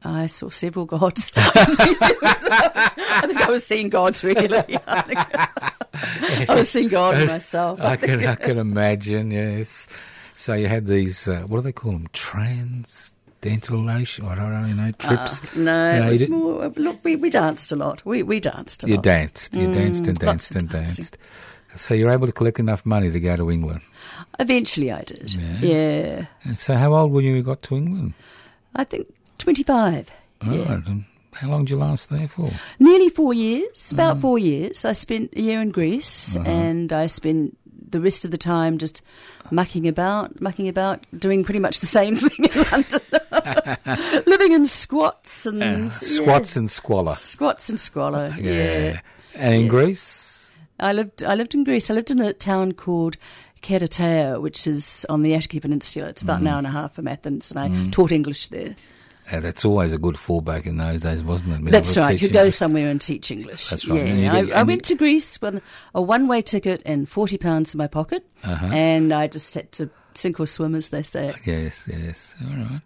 [0.03, 1.33] I saw several gods.
[1.37, 4.77] I think I was seeing gods regularly.
[4.87, 7.81] I, I was seeing God myself.
[7.81, 9.31] I can, I can imagine.
[9.31, 9.87] Yes.
[10.35, 11.29] So you had these.
[11.29, 12.09] Uh, what do they call them?
[13.45, 14.25] Transdentalation.
[14.27, 14.91] I don't really know.
[14.93, 15.43] Trips.
[15.43, 16.69] Uh, no, You it was more.
[16.77, 18.05] Look, we, we danced a lot.
[18.05, 18.91] We we danced a lot.
[18.91, 19.05] You lot.
[19.05, 19.57] danced.
[19.57, 21.03] You danced and Mm, danced and dancing.
[21.03, 21.19] danced.
[21.77, 23.81] So you're able to collect enough money to go to England.
[24.39, 25.35] Eventually, I did.
[25.35, 25.59] Yeah.
[25.61, 28.15] Yeah, And so how old were you when you got to England?
[28.77, 29.07] I think
[29.39, 30.11] twenty-five.
[30.47, 30.69] All yeah.
[30.75, 30.87] right.
[30.87, 32.51] And how long did you last there for?
[32.79, 33.91] Nearly four years.
[33.91, 33.93] Mm.
[33.95, 34.85] About four years.
[34.85, 36.49] I spent a year in Greece, Uh-huh.
[36.49, 37.57] and I spent
[37.89, 39.03] the rest of the time just
[39.51, 45.47] mucking about, mucking about, doing pretty much the same thing in London, living in squats
[45.47, 47.15] and yeah, Squats and squalor.
[47.15, 48.35] squats and squalor.
[48.39, 49.01] yeah.
[49.35, 50.57] And in Greece?
[50.79, 51.91] I lived I lived in Greece.
[51.91, 53.17] I lived in a town called
[53.63, 56.09] Keratea, which is on the Attiki Peninsula.
[56.09, 56.51] It's about an mm.
[56.51, 57.93] hour and a half from Athens, and I mm.
[57.93, 58.77] taught English there.
[59.31, 61.71] Uh, that's always a good fallback in those days, wasn't it?
[61.71, 62.21] That's right.
[62.21, 63.71] You go somewhere and teach English.
[63.71, 64.07] That's right.
[64.07, 65.63] Yeah, get- I, I went to Greece with
[65.95, 68.67] a one-way ticket and forty pounds in my pocket, Uh-huh.
[68.73, 71.33] and I just had to sink or swim, as they say.
[71.47, 72.37] Yes, yes.
[72.43, 72.81] All right.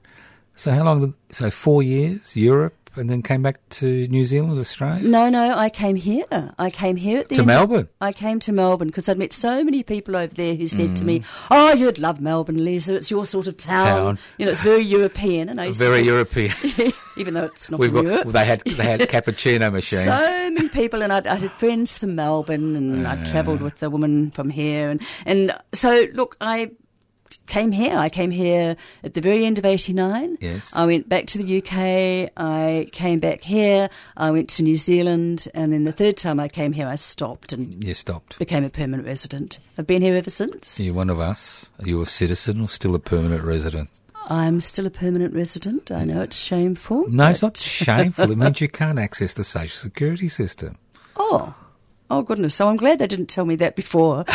[0.54, 1.00] So how long?
[1.00, 5.56] Did, so four years, Europe, and then came back to New Zealand, Australia, No, no,
[5.56, 6.24] I came here.
[6.58, 7.88] I came here at the to end of- Melbourne.
[8.00, 11.04] I came to Melbourne because I'd met so many people over there who said to
[11.04, 12.96] me, "Oh, you'd love Melbourne, Lisa.
[12.96, 13.86] It's your sort of town.
[13.86, 13.96] Mm.
[13.96, 14.18] Town.
[14.38, 16.54] You know, it's very European." And I used Very to, European.
[17.16, 18.04] even though it's not We've got.
[18.04, 18.24] Europe.
[18.26, 20.04] Well, they had they had cappuccino machines.
[20.04, 23.90] So many people, and I'd, I had friends from Melbourne, and I'd travelled with a
[23.90, 26.70] woman from here, and and so look, I
[27.46, 27.96] came here.
[27.96, 30.38] I came here at the very end of '89.
[30.40, 30.74] Yes.
[30.74, 32.30] I went back to the UK.
[32.36, 33.88] I came back here.
[34.16, 37.52] I went to New Zealand, and then the third time I came here, I stopped
[37.52, 38.38] and you stopped.
[38.38, 39.58] became a permanent resident.
[39.76, 40.78] I've been here ever since.
[40.80, 41.70] You're one of us.
[41.80, 44.00] Are you a citizen or still a permanent resident?
[44.30, 45.90] I'm still a permanent resident.
[45.90, 47.08] I know it's shameful.
[47.08, 48.30] No, it's not shameful.
[48.30, 50.76] it means you can't access the social security system.
[51.20, 51.52] Oh.
[52.10, 52.54] Oh goodness!
[52.54, 54.24] So I'm glad they didn't tell me that before.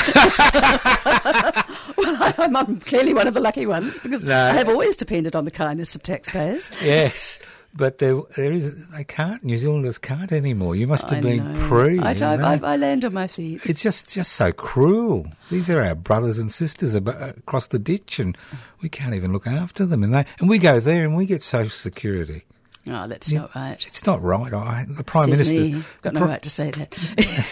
[1.97, 4.35] well, I, I'm, I'm clearly one of the lucky ones because No.
[4.37, 6.69] I have always depended on the kindness of taxpayers.
[6.83, 7.39] Yes,
[7.75, 8.87] but there, there is.
[8.89, 9.43] They can't.
[9.43, 10.75] New Zealanders can't anymore.
[10.75, 11.59] You must have I been know.
[11.67, 11.99] pre.
[11.99, 12.45] I, you know?
[12.45, 13.65] I, I land on my feet.
[13.65, 15.25] It's just just so cruel.
[15.49, 18.37] These are our brothers and sisters across the ditch, and
[18.81, 20.03] we can't even look after them.
[20.03, 22.43] And they and we go there and we get social security.
[22.87, 23.39] Oh, that's Yeah.
[23.41, 23.85] not right.
[23.85, 24.51] It's not right.
[24.53, 25.83] I, the prime me.
[26.01, 27.47] Got no pri- right to say that.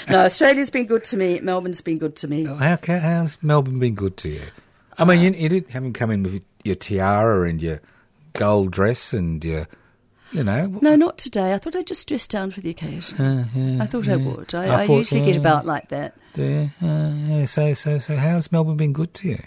[0.08, 1.40] no, Australia's been good to me.
[1.40, 2.44] Melbourne's been good to me.
[2.44, 4.42] How, how's Melbourne been good to you?
[4.98, 7.80] I mean, you, you did haven't come in with your tiara and your
[8.32, 9.68] gold dress and your,
[10.32, 10.66] you know.
[10.82, 11.54] No, not today.
[11.54, 13.20] I thought I'd just dress down for the occasion.
[13.24, 14.54] Uh, yeah, I thought I would.
[14.54, 16.16] I, I I, thought, usually get about like that.
[16.34, 17.44] Yeah, uh, yeah.
[17.44, 19.38] So, so, so, how's Melbourne been good to you?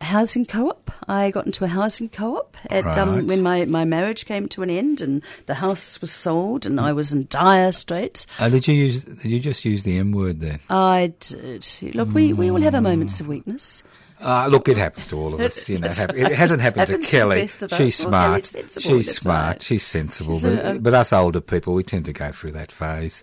[0.00, 0.90] Housing co-op.
[1.08, 2.98] I got into a housing co-op at Right.
[2.98, 6.80] um, when my, my marriage came to an end and the house was sold and
[6.80, 8.26] I was in dire straits.
[8.38, 9.04] Uh, did you use?
[9.04, 10.58] Did you just use the M word there?
[10.70, 11.66] I did.
[11.94, 13.82] Look, we, we all have our moments of weakness.
[14.20, 15.68] Uh, look, it happens to all of us.
[15.68, 16.10] You know, right.
[16.16, 17.42] it hasn't happened Happens to to Kelly.
[17.44, 17.58] us.
[17.76, 18.42] She's smart.
[18.42, 19.46] Sensible, She's that's smart.
[19.54, 19.62] right.
[19.62, 20.32] She's sensible.
[20.32, 23.22] She's but, a- a- but us older people, we tend to go through that phase.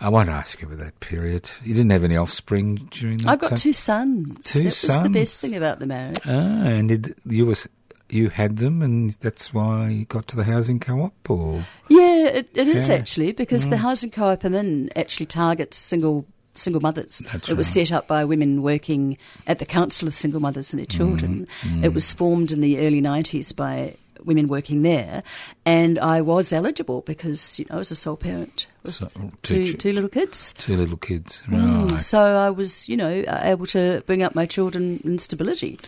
[0.00, 1.50] I won't ask you about that period.
[1.64, 3.32] You didn't have any offspring during that time.
[3.32, 3.56] I've got time?
[3.58, 4.52] two sons.
[4.52, 6.18] Two that was the best thing about the marriage.
[6.24, 6.30] Ah,
[6.66, 7.66] and did you was
[8.08, 12.48] you had them, and that's why you got to the housing co-op, or Yeah, it,
[12.54, 12.94] it is Yeah.
[12.96, 17.18] actually because the housing co-op I'm in actually targets single single mothers.
[17.32, 17.86] That's it was right.
[17.86, 21.46] set up by women working at the Council of Single Mothers and Their Children.
[21.62, 25.22] Mm, It was formed in the early 90s by women working there,
[25.64, 29.08] and I was eligible because you know I was a sole parent with So,
[29.42, 30.52] two, two little kids.
[30.54, 31.42] two little kids?
[31.46, 35.78] Mm, So I was, you know, able to bring up my children in stability.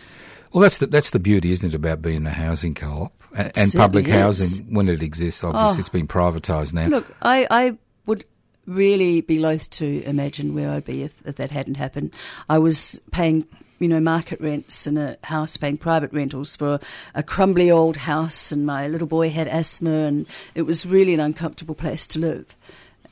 [0.53, 3.73] Well, that's the that's the beauty, isn't it, about being a housing co-op and, and
[3.73, 5.43] public certainly housing when it exists.
[5.43, 5.79] Obviously, Oh.
[5.79, 6.87] it's been privatised now.
[6.87, 8.25] Look, I, I would
[8.67, 12.13] really be loath to imagine where I'd be if, if that hadn't happened.
[12.49, 13.47] I was paying,
[13.81, 16.79] you know, market rents in a house, paying private rentals for
[17.15, 21.19] a crumbly old house, and my little boy had asthma, and it was really an
[21.19, 22.55] uncomfortable place to live.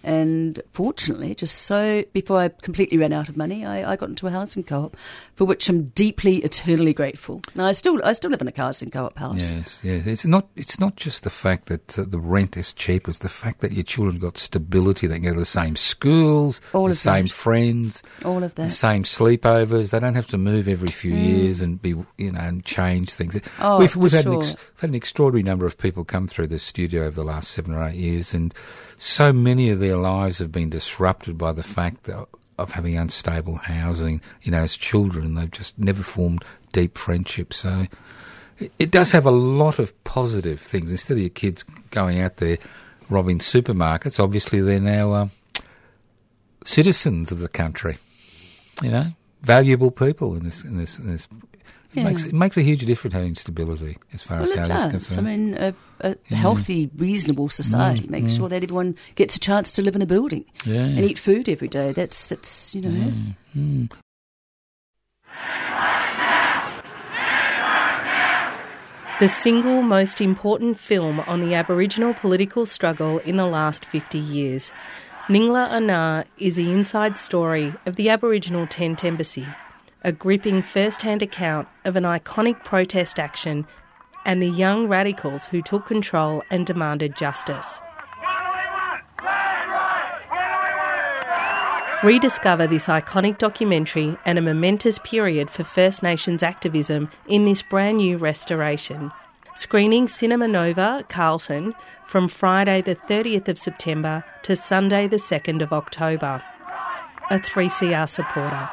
[0.04, 4.28] And fortunately, just so before I completely ran out of money, I, I got into
[4.28, 4.96] a housing co-op,
[5.36, 7.42] for which I'm deeply, eternally grateful.
[7.56, 9.52] Now, I still, I still live in a housing co-op house.
[9.52, 10.06] Yes, yes.
[10.06, 10.48] It's not.
[10.56, 13.10] It's not just the fact that uh, the rent is cheap.
[13.10, 15.08] It's the fact that your children got stability.
[15.08, 17.34] They can go to the same schools, All the same that.
[17.34, 19.92] friends, All of that, the same sleepovers.
[19.92, 23.36] They don't have to move every few years and be, you know, and change things.
[23.36, 23.48] Mm.
[23.60, 24.42] Oh, we've for we've had, an sure.
[24.44, 27.52] ex- we've had an extraordinary number of people come through the studio over the last
[27.52, 28.54] seven or eight years, and
[29.00, 33.56] so many of their lives have been disrupted by the fact that, of having unstable
[33.56, 34.22] housing.
[34.42, 37.58] You know, as children, they've just never formed deep friendships.
[37.58, 37.88] So
[38.78, 40.92] it, does have a lot of positive things.
[40.92, 42.58] Instead of your kids going out there
[43.10, 45.32] robbing supermarkets, obviously they're now um,
[46.66, 47.98] citizens of the country.
[48.84, 51.28] You know, valuable people in this in this in this.
[51.95, 54.91] It makes it makes a huge difference having stability as far Well, as it housing
[54.91, 55.17] is does.
[55.17, 56.23] I mean, a, a mm.
[56.28, 58.12] healthy, reasonable society mm.
[58.12, 58.38] makes mm.
[58.38, 60.82] sure that everyone gets a chance to live in a building Yeah.
[60.82, 61.91] and eat food every day.
[61.91, 63.13] That's that's you know.
[69.19, 74.71] The single most important film on the Aboriginal political struggle in the last 50 years.
[75.28, 79.45] Ningla A-Na is the inside story of the Aboriginal Tent Embassy,
[80.04, 83.68] a gripping first hand account of an iconic protest action
[84.26, 87.80] and the young radicals who took control and demanded justice.
[92.02, 97.98] Rediscover this iconic documentary and a momentous period for First Nations activism in this brand
[97.98, 99.12] new restoration.
[99.56, 105.74] Screening Cinema Nova, Carlton, from Friday the 30th of September to Sunday the 2nd of
[105.74, 106.42] October.
[107.30, 108.70] A 3CR supporter.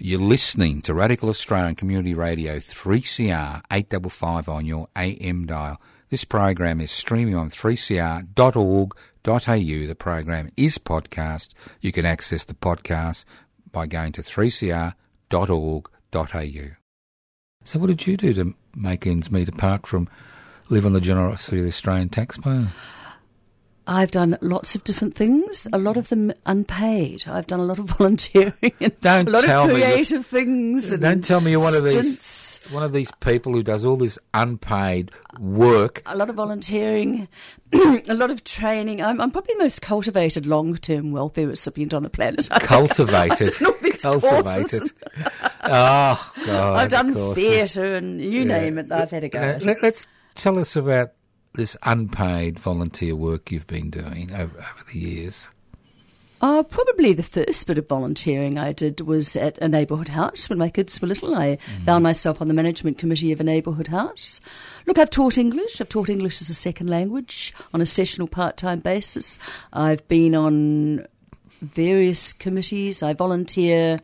[0.00, 5.80] You're listening to Radical Australian Community Radio 3CR 855 on your AM dial.
[6.08, 8.26] This program is streaming on 3cr.org.au.
[9.86, 11.54] The program is podcast.
[11.80, 13.24] You can access the podcast
[13.72, 14.94] by going to 3cr.org.au.
[17.64, 20.08] So, what did you do to make ends meet apart from
[20.68, 22.68] live on the generosity of the Australian taxpayer?
[23.90, 27.24] I've done lots of different things, a lot of them unpaid.
[27.26, 30.92] I've done a lot of volunteering and Don't a lot tell of me creative things.
[30.92, 33.96] And Don't tell me you're one of these one of these people who does all
[33.96, 36.02] this unpaid work.
[36.06, 37.28] A lot of volunteering,
[37.72, 39.00] a lot of training.
[39.02, 42.46] I'm, I'm probably the most cultivated long-term welfare recipient on the planet.
[42.60, 43.48] Cultivated.
[43.48, 44.92] I've done all these Cultivated.
[45.64, 46.76] Oh God!
[46.78, 48.44] I've done theatre and you Yeah.
[48.44, 48.92] name it.
[48.92, 49.58] I've had a go.
[49.64, 51.12] Let, us tell us about
[51.58, 55.50] this unpaid volunteer work you've been doing over, over the years.
[56.40, 60.60] Uh, probably the first bit of volunteering I did was at a neighbourhood house when
[60.60, 61.34] my kids were little.
[61.34, 64.40] I found myself on the management committee of a neighbourhood house.
[64.86, 65.80] Look, I've taught English.
[65.80, 69.36] I've taught English as a second language on a sessional part time basis.
[69.72, 71.08] I've been on
[71.60, 73.02] various committees.
[73.02, 73.98] I volunteer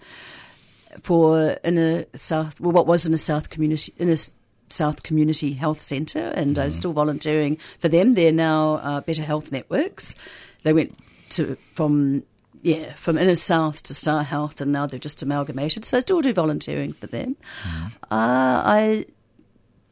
[1.03, 4.17] for Inner South, well, what was Inner South community, in a
[4.74, 8.14] South Community Health Centre, and I'm still volunteering for them.
[8.14, 10.14] They're now uh, Better Health Networks.
[10.62, 10.98] They went
[11.30, 12.24] to from
[12.62, 15.84] yeah from inner south to Star Health, and now they've just amalgamated.
[15.84, 17.37] So I still do volunteering for them.
[18.10, 19.06] Uh, I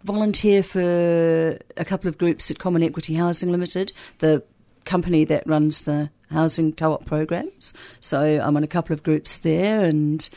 [0.05, 4.43] volunteer for a couple of groups at Common Equity Housing Limited, the
[4.85, 7.73] company that runs the housing co-op programs.
[8.01, 10.29] So I'm on a couple of groups there and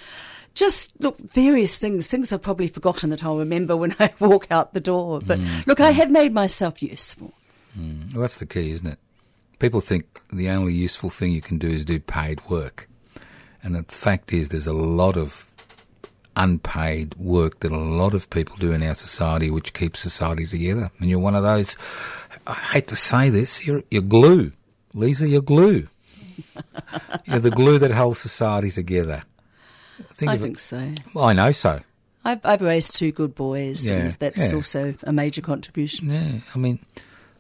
[0.56, 4.74] just look various things things I've probably forgotten that I'll remember when I walk out
[4.74, 5.96] the door but mm, look I mm.
[5.96, 7.34] have made myself useful
[7.78, 8.06] mm.
[8.16, 9.00] Well, that's the key, isn't it?
[9.60, 12.88] People think the only useful thing you can do is do paid work.
[13.62, 15.52] And the fact is, there's a lot of
[16.38, 20.92] unpaid work that a lot of people do in our society which keeps society together.
[21.00, 21.78] And you're one of those,
[22.48, 24.54] I hate to say this, you're, you're glue.
[24.94, 25.88] Lisa, you're glue.
[27.26, 29.24] you're the glue that holds society together.
[30.16, 30.62] Think I think it.
[30.62, 31.80] so Well, I know so.
[32.24, 34.56] I've, I've raised two good boys Yeah, and that's yeah.
[34.56, 36.80] also a major contribution Yeah, I mean,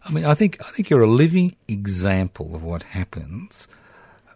[0.03, 3.67] I mean, I think I think you're a living example of what happens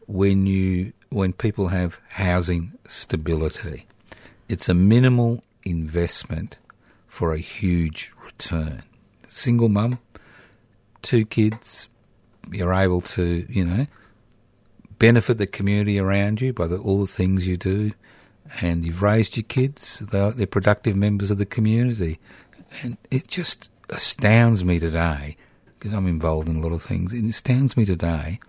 [0.08, 3.86] when you when people have housing stability.
[4.48, 6.58] It's a minimal investment
[7.08, 8.84] for a huge return.
[9.28, 10.00] Single mum,
[11.02, 11.88] two kids,
[12.52, 13.88] you're able to, you know,
[14.98, 17.92] benefit the community around you by the, all the things you do,
[18.62, 20.00] and you've raised your kids.
[20.00, 22.20] They're, they're productive members of the community,
[22.84, 25.38] and it just astounds me today
[25.78, 27.14] because I'm involved in a lot of things.
[27.14, 28.40] It astounds me today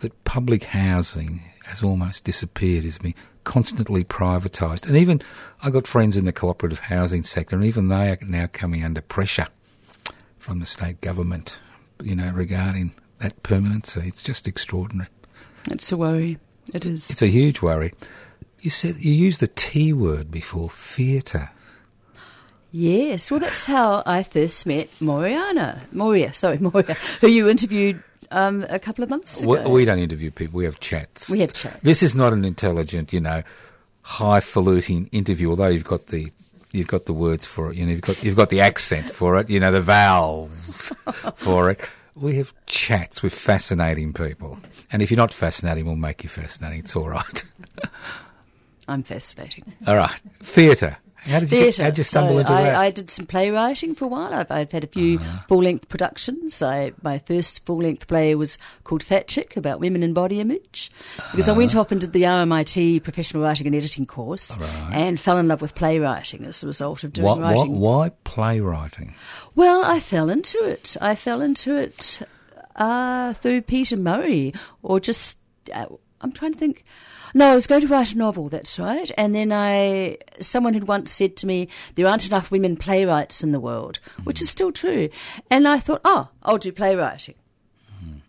[0.00, 2.84] that public housing has almost disappeared.
[2.84, 5.22] It's been constantly privatised, and even
[5.62, 9.00] I've got friends in the cooperative housing sector, and even they are now coming under
[9.00, 9.48] pressure
[10.38, 11.60] from the state government,
[12.02, 14.02] you know, regarding that permanency.
[14.06, 15.10] It's just extraordinary.
[15.70, 16.38] It's a worry.
[16.72, 17.10] It is.
[17.10, 17.92] It's a huge worry.
[18.60, 21.50] You said you used the T word before, theatre.
[22.72, 25.80] Yes, well, that's how I first met Moriana.
[25.92, 29.70] Moria, sorry, Moria, who you interviewed um, a couple of months We, ago.
[29.70, 31.28] we don't interview people, we have chats.
[31.30, 31.80] We have chats.
[31.82, 33.42] This is not an intelligent, you know,
[34.02, 36.30] highfalutin interview, although you've got the
[36.72, 39.36] you've got the words for it, you know, you've got you've got the accent for
[39.38, 40.92] it, you know, the vowels
[41.34, 41.80] for it.
[42.14, 44.58] We have chats with fascinating people.
[44.92, 46.80] And if you're not fascinating, we'll make you fascinating.
[46.80, 47.44] It's all right.
[48.90, 49.72] I'm fascinating.
[49.86, 50.20] all right.
[50.40, 50.98] Theatre.
[51.24, 51.82] How did you get, Theatre.
[51.82, 52.72] how'd you stumble so into I, that?
[52.72, 52.80] Uh-huh.
[52.80, 54.32] I did some playwriting for a while.
[54.32, 55.18] I've, I've had a few
[55.48, 56.62] full-length productions.
[56.62, 60.90] I, my first full-length play was called Fat Chick, about women and body image.
[61.30, 61.58] Because I Uh-huh.
[61.58, 64.56] went off and did the RMIT professional writing and editing course
[64.92, 67.78] and fell in love with playwriting as a result of doing What, what, writing.
[67.78, 69.14] why playwriting?
[69.54, 70.96] Well, I fell into it.
[71.02, 72.22] I fell into it
[72.76, 75.38] uh, through Peter Murray, or just
[75.74, 75.84] uh,
[76.22, 76.82] I'm trying to think.
[77.34, 78.48] No, I was going to write a novel.
[78.48, 79.10] That's right.
[79.16, 83.52] And then I, someone had once said to me, "There aren't enough women playwrights in
[83.52, 85.08] the world," which is still true.
[85.50, 87.36] And I thought, "Oh, I'll do playwriting."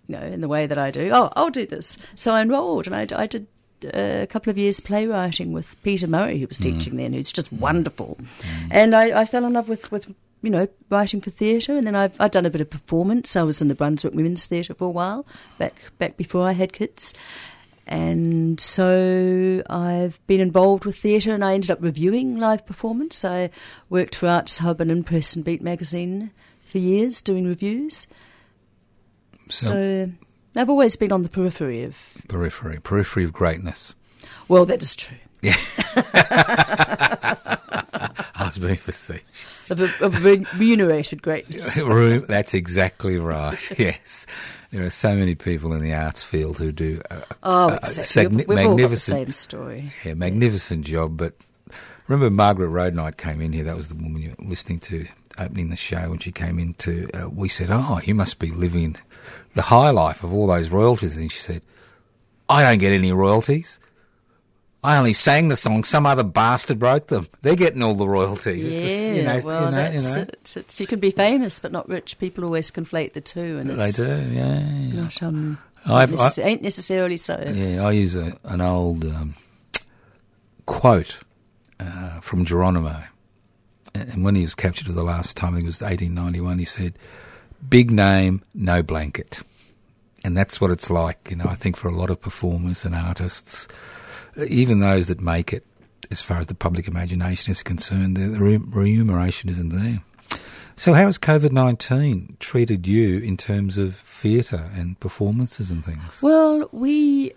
[0.08, 1.10] You know, in the way that I do.
[1.14, 1.97] Oh, I'll do this.
[2.16, 3.47] So I enrolled, and I, I did
[3.93, 6.64] a couple of years playwriting with Peter Murray, who was mm.
[6.64, 7.60] teaching then, who's just mm.
[7.60, 8.18] wonderful.
[8.20, 8.68] Mm.
[8.72, 11.95] And I, I fell in love with, with you know, writing for theatre, and then
[11.95, 13.36] I've, I've done a bit of performance.
[13.36, 15.26] I was in the Brunswick Women's Theatre for a while,
[15.58, 17.14] back back before I had kids.
[17.91, 23.25] And so I've been involved with theatre, and I ended up reviewing live performance.
[23.25, 23.49] I
[23.89, 26.31] worked for Arts Hub and In Press and Beat magazine
[26.63, 28.07] for years doing reviews.
[29.49, 30.09] So
[30.55, 31.97] I've always been on the periphery of.
[32.29, 33.93] periphery, periphery of greatness.
[34.47, 35.17] Well, that is true.
[35.43, 35.57] I
[38.39, 39.69] was being facetious.
[39.69, 41.83] Of, of remunerated greatness.
[42.27, 43.77] That's exactly right.
[43.77, 44.27] Yes,
[44.72, 48.38] there are so many people in the arts field who do a, Oh, a exactly.
[48.43, 49.91] sagni- We've, all got the magnificent, same story.
[50.05, 51.17] yeah, magnificent job.
[51.17, 51.34] But
[52.07, 53.63] remember, Margaret Roadknight came in here.
[53.65, 55.05] That was the woman you were listening to
[55.38, 56.09] opening the show.
[56.09, 58.97] When she came in, to uh, we said, "Oh, you must be living
[59.55, 61.61] the high life of all those royalties." And she said,
[62.49, 63.80] "I don't get any royalties."
[64.84, 65.84] I only sang the song.
[65.84, 67.27] Some other bastard wrote them.
[67.43, 68.65] They're getting all the royalties.
[68.65, 70.21] It's Yeah, the- you know, well, you know, that's you know.
[70.23, 70.53] it.
[70.57, 72.17] It's, you can be famous but not rich.
[72.17, 74.59] People always conflate the two, and They do, yeah.
[74.59, 75.01] yeah.
[75.03, 77.43] not um, I've- ain't necessarily so.
[77.47, 79.36] Yeah, I use a, an old um,
[80.65, 81.19] quote
[81.79, 83.03] uh, from Geronimo.
[83.93, 86.65] And when he was captured for the last time, I think it was 1891, he
[86.65, 86.97] said,
[87.67, 89.41] Big name, no blanket.
[90.23, 92.95] And that's what it's like, you know, I think for a lot of performers and
[92.95, 93.67] artists,
[94.38, 95.65] even those that make it,
[96.09, 99.99] as far as the public imagination is concerned, the, the re- remuneration isn't there.
[100.75, 106.21] So, how has COVID 19 treated you in terms of theatre and performances and things?
[106.23, 107.34] Well, we.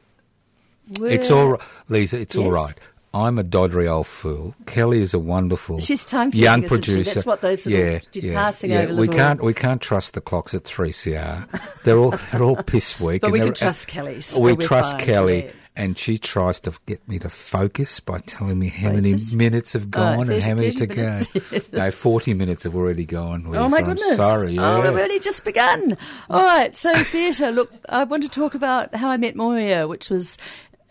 [0.99, 2.21] Were, It's all right, Lisa.
[2.21, 2.55] It's all Yes.
[2.55, 2.75] right.
[3.15, 4.57] I'm a doddery old fool.
[4.67, 7.15] Kelly is a wonderful She's timekeeping, young producer.
[7.15, 8.81] That's what those yeah, yeah, passing yeah.
[8.81, 11.47] over We can't we can't trust the clocks at three CR.
[11.85, 13.23] They're all they're all piss weak.
[13.25, 14.37] But we can trust Kelly's.
[14.37, 15.73] We We're trust fine, Kelly, yes.
[15.77, 19.33] and she tries to get me to focus by telling me how Focus?
[19.33, 21.61] many minutes have gone and how many to 30 go.
[21.79, 23.45] no, forty minutes have already gone.
[23.45, 23.61] Lisa.
[23.61, 24.17] Oh my I'm goodness!
[24.17, 24.59] sorry.
[24.59, 25.97] Oh, we've only just begun.
[26.29, 27.53] All right, so theatre.
[27.53, 30.37] Look, I want to talk about how I met Moria, which was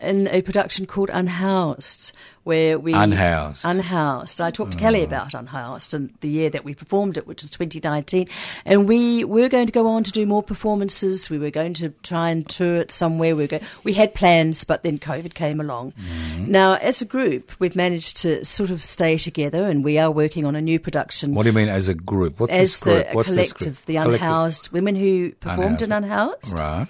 [0.04, 2.12] in a production called Unhoused,
[2.44, 3.64] where we Unhoused.
[3.64, 4.40] Unhoused.
[4.40, 7.50] I talked to Kelly about Unhoused and the year that we performed it, which was
[7.50, 8.28] 2019,
[8.64, 11.30] and we were going to go on to do more performances.
[11.30, 13.34] We were going to try and tour it somewhere.
[13.34, 15.92] We were we had plans, but then COVID came along.
[15.92, 16.50] Mm-hmm.
[16.50, 20.44] Now, as a group, we've managed to sort of stay together, and we are working
[20.44, 22.40] on a new production What do you mean as a group?
[22.40, 23.08] What's as this group?
[23.08, 23.86] the What's this collective, group?
[23.86, 24.14] the Collective.
[24.22, 26.60] unhoused women who performed in Unhoused.
[26.60, 26.86] Right.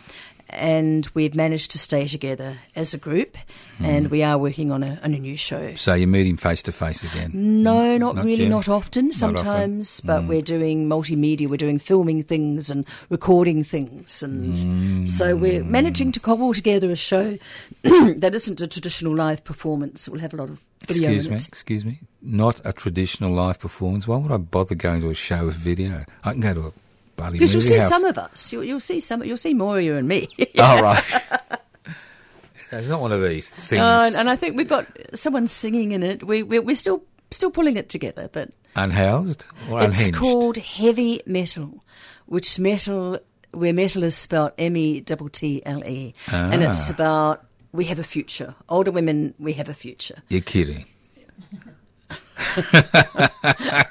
[0.56, 3.36] And we've managed to stay together as a group,
[3.78, 3.84] Hmm.
[3.86, 5.74] and we are working on a, on a new show.
[5.74, 7.32] So you're meeting face to face again.
[7.34, 8.50] No, not, Not really, yet.
[8.50, 9.06] not often.
[9.06, 9.36] Not often.
[9.36, 11.48] Sometimes, but we're doing multimedia.
[11.48, 16.96] We're doing filming things and recording things, and so we're managing to cobble together a
[16.96, 17.36] show
[17.82, 20.08] that isn't a traditional live performance.
[20.08, 21.98] We'll have a lot of video Excuse me, excuse me.
[22.22, 24.06] Not a traditional live performance.
[24.06, 26.04] Why would I bother going to a show with video?
[26.22, 26.72] I can go to a
[27.16, 27.88] Because you'll see house.
[27.88, 28.52] some of us.
[28.52, 29.22] You'll, you'll see some.
[29.24, 30.28] You'll see Moria and me.
[30.58, 31.02] Oh right.
[32.66, 33.80] so it's not one of these things.
[33.80, 36.22] Uh, and, and I think we've got someone singing in it.
[36.24, 40.18] We, we we're still still pulling it together, but Unhoused or it's unhinged?
[40.18, 41.84] called heavy metal,
[42.26, 43.18] which metal
[43.52, 46.94] where metal is spelled M E T T L E, and it's Ah.
[46.94, 48.54] about we have a future.
[48.68, 50.16] Older women, we have a future.
[50.28, 50.84] You're kidding.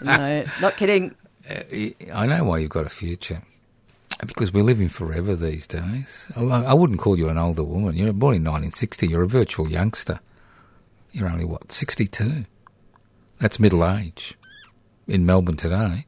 [0.01, 1.15] No, not kidding.
[1.49, 1.63] Uh,
[2.13, 3.41] I know why you've got a future.
[4.25, 6.31] because we're living forever these days.
[6.35, 7.95] I wouldn't call you an older woman.
[7.95, 9.07] You're born in 1960.
[9.07, 10.19] You're a virtual youngster.
[11.11, 12.45] You're only, what, 62?
[13.39, 14.35] That's middle age
[15.07, 16.05] in Melbourne today.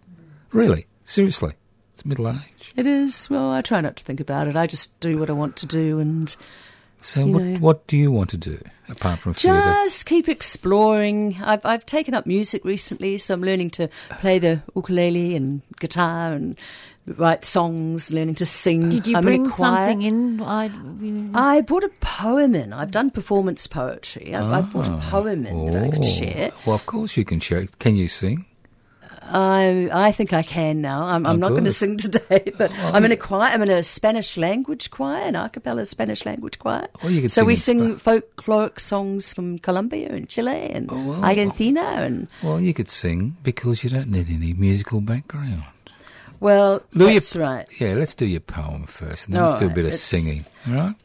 [0.51, 0.85] Really?
[1.03, 1.53] Seriously?
[1.93, 2.71] It's middle age.
[2.75, 3.29] It is.
[3.29, 4.55] Well, I try not to think about it.
[4.55, 6.33] I just do what I want to do and
[7.05, 7.59] So, You what, know.
[7.59, 8.57] what do you want to do
[8.89, 9.59] apart from theatre?
[9.83, 11.37] just keep exploring.
[11.43, 13.89] I've I've taken up music recently, so I'm learning to
[14.19, 16.57] play the ukulele and guitar and
[17.17, 18.89] write songs, learning to sing.
[18.89, 19.51] Did you I'm bring choir.
[19.51, 20.41] something in?
[20.41, 20.65] I,
[20.99, 22.73] you- I brought a poem in.
[22.73, 24.33] I've done performance poetry.
[24.33, 25.09] I, I brought a ah.
[25.11, 26.51] poem in that I could Oh, share.
[26.65, 27.59] Well, of course you can share.
[27.59, 27.77] it.
[27.77, 28.45] Can you sing?
[29.27, 31.03] I I think I can now.
[31.05, 33.49] I'm, I'm Oh, not going to sing today, but oh, I'm in a choir.
[33.51, 36.87] I'm in a Spanish language choir, an a cappella Spanish language choir.
[37.01, 40.89] Well, you could so sing we in sing folkloric songs from Colombia and Chile and
[40.91, 41.23] Oh, well.
[41.25, 45.63] Argentina and Well, you could sing because you don't need any musical background.
[46.39, 47.65] well, your- that's right.
[47.79, 50.01] Yeah, let's do your poem first, and then All let's do a bit of it's-
[50.01, 50.45] singing.
[50.69, 50.95] All right?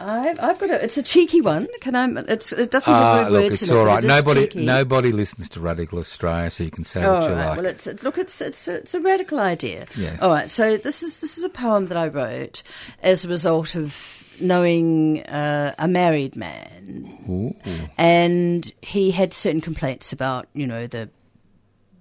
[0.00, 0.82] I've, I've got a.
[0.84, 1.66] It's a cheeky one.
[1.80, 2.08] Can I?
[2.28, 3.78] It's, it doesn't have word look, words it's in it.
[3.78, 4.04] all but right.
[4.04, 4.64] it Nobody, cheeky.
[4.66, 7.46] nobody listens to Radical Australia, so you can say All what you right.
[7.48, 7.56] like.
[7.58, 9.86] Well, it's look, it's it's it's a radical idea.
[9.96, 10.16] Yeah.
[10.20, 10.50] All right.
[10.50, 12.62] So this is this is a poem that I wrote
[13.02, 17.56] as a result of knowing uh, a married man,
[17.98, 21.10] and he had certain complaints about you know the.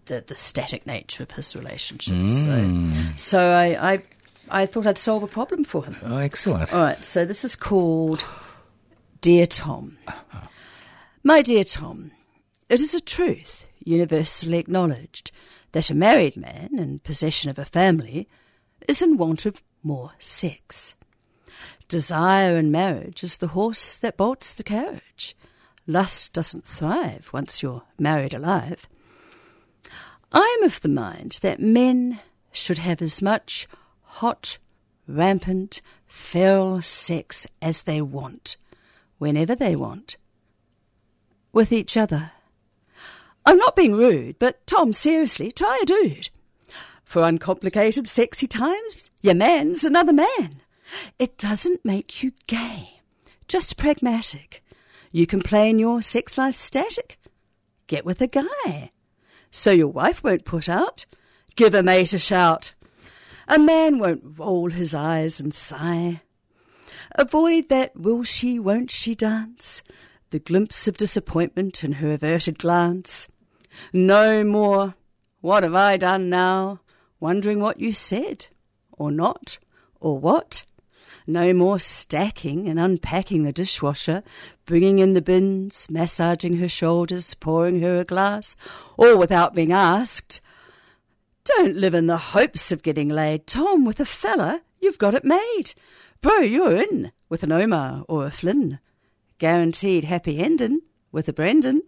[0.06, 2.46] The, the static nature of his relationships.
[2.46, 2.74] So,
[3.18, 4.02] so I, I
[4.50, 5.96] I thought I'd solve a problem for him.
[6.04, 6.74] oh, excellent.
[6.74, 8.26] All right, so this is called
[9.22, 9.98] Dear Tom.
[11.24, 12.12] My dear Tom,
[12.70, 15.32] it is a truth universally acknowledged
[15.72, 18.28] that a married man in possession of a family
[18.88, 20.96] is in want of more sex.
[21.88, 25.36] Desire in marriage is the horse that bolts the carriage.
[25.86, 28.88] Lust doesn't thrive once you're married alive.
[30.32, 32.20] I am of the mind that men
[32.52, 33.68] should have as much
[34.18, 34.58] hot,
[35.08, 38.58] rampant, feral sex as they want,
[39.20, 40.18] whenever they want,
[41.54, 42.32] with each other.
[43.46, 46.30] I'm not being rude, but Tom, seriously, try a dude.
[47.04, 50.62] For uncomplicated, sexy times, your man's another man.
[51.20, 53.02] It doesn't make you gay,
[53.48, 54.64] just pragmatic.
[55.12, 57.20] You complain your sex life static?
[57.86, 58.92] Get with a guy.
[59.52, 61.06] So your wife won't put out?
[61.56, 62.74] Give a mate a shout.
[63.48, 66.22] A man won't roll his eyes and sigh.
[67.16, 69.82] Avoid that will she, won't she dance,
[70.32, 73.30] the glimpse of disappointment in her averted glance.
[73.94, 74.96] No more,
[75.40, 76.82] what have I done now,
[77.22, 78.48] wondering what you said,
[78.92, 79.60] or not,
[80.02, 80.66] or what.
[81.26, 84.24] No more stacking and unpacking the dishwasher,
[84.66, 88.56] bringing in the bins, massaging her shoulders, pouring her a glass,
[88.98, 90.42] all without being asked.
[91.56, 94.62] Don't live in the hopes of getting laid, Tom, with a fella.
[94.82, 95.74] You've got it made.
[96.20, 98.80] Bro, you're in with an Omar or a Flynn.
[99.38, 100.82] Guaranteed happy ending
[101.12, 101.84] with a Brendan.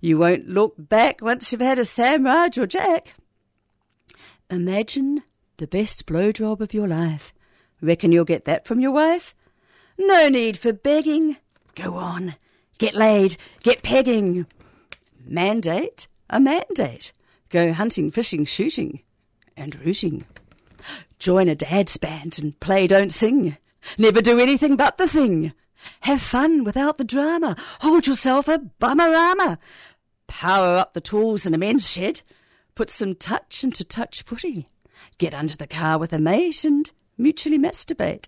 [0.00, 3.14] You won't look back once you've had a Sam Raj or Jack.
[4.50, 5.22] Imagine
[5.58, 7.34] the best blowjob of your life.
[7.82, 9.34] Reckon you'll get that from your wife?
[9.98, 11.36] No need for begging.
[11.74, 12.36] Go on.
[12.78, 13.36] Get laid.
[13.62, 14.46] Get pegging.
[15.22, 16.08] Mandate?
[16.30, 17.12] A mandate.
[17.50, 19.00] Go hunting, fishing, shooting,
[19.56, 20.24] and rooting.
[21.18, 23.56] Join a dad's band and play don't sing.
[23.98, 25.52] Never do anything but the thing.
[26.00, 27.56] Have fun without the drama.
[27.80, 29.58] Hold yourself a bummerama.
[30.26, 32.22] Power up the tools in a men's shed.
[32.74, 34.66] Put some touch into touch footy.
[35.18, 38.26] Get under the car with a mate and mutually masturbate.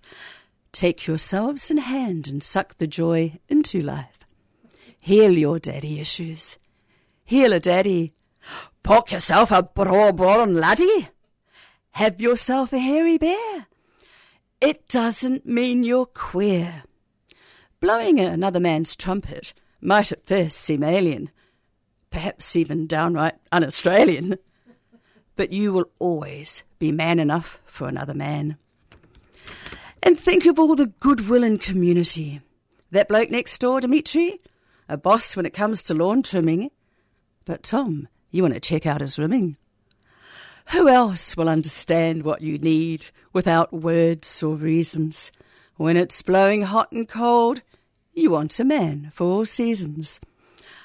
[0.72, 4.18] Take yourselves in hand and suck the joy into life.
[5.00, 6.58] Heal your daddy issues.
[7.24, 8.12] Heal a daddy.
[8.82, 11.08] Pock yourself a braw brawn laddie.
[11.92, 13.66] Have yourself a hairy bear.
[14.60, 16.84] It doesn't mean you're queer.
[17.80, 21.30] Blowing another man's trumpet might at first seem alien,
[22.10, 24.36] perhaps even downright un Australian,
[25.36, 28.56] but you will always be man enough for another man.
[30.02, 32.40] And think of all the goodwill in community.
[32.90, 34.40] That bloke next door, Dimitri,
[34.88, 36.70] a boss when it comes to lawn trimming.
[37.46, 39.56] But Tom, you want to check out his rimming.
[40.72, 45.32] Who else will understand what you need without words or reasons?
[45.76, 47.62] When it's blowing hot and cold,
[48.12, 50.20] you want a man for all seasons.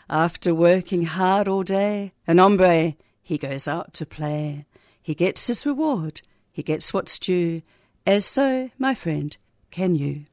[0.10, 4.66] After working hard all day, an hombre, he goes out to play.
[5.02, 6.22] He gets his reward,
[6.54, 7.62] he gets what's due,
[8.06, 9.36] as so, my friend,
[9.72, 10.26] can you.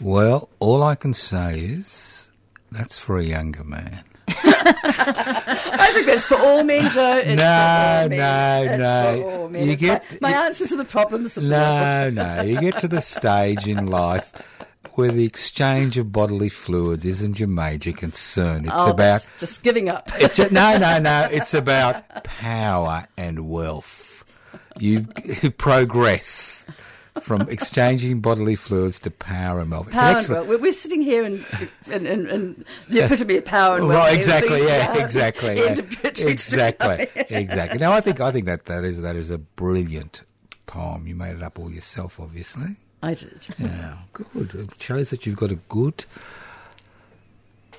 [0.00, 2.30] Well, all I can say is
[2.70, 4.04] that's for a younger man.
[4.64, 7.18] I think that's for all men, Joe.
[7.24, 8.18] It's No, for all men.
[8.18, 9.20] no, It's no.
[9.22, 9.66] For all men.
[9.66, 12.42] You It's get- my, my you- answer to the problems No, no.
[12.42, 14.32] You get to the stage in life
[14.94, 18.64] where the exchange of bodily fluids isn't your major concern.
[18.64, 20.10] It's Oh, about just giving up.
[20.16, 21.28] It's a, no, no, no.
[21.32, 24.24] It's about power and wealth.
[24.78, 25.06] You
[25.58, 26.66] progress
[27.20, 29.88] from exchanging bodily fluids to power and wealth.
[29.88, 30.60] It's Power and wealth.
[30.60, 31.44] We're, sitting here and,
[31.86, 34.00] in, in, in the epitome of power and wealth.
[34.00, 35.76] Right, exactly, yeah, exactly, yeah.
[36.26, 37.78] exactly, exactly.
[37.78, 40.22] No, I think I think that that is that is a brilliant
[40.66, 41.06] poem.
[41.06, 42.76] You made it up all yourself, obviously.
[43.02, 43.48] I did.
[43.58, 44.54] Yeah, good.
[44.54, 46.04] It shows that you've got a good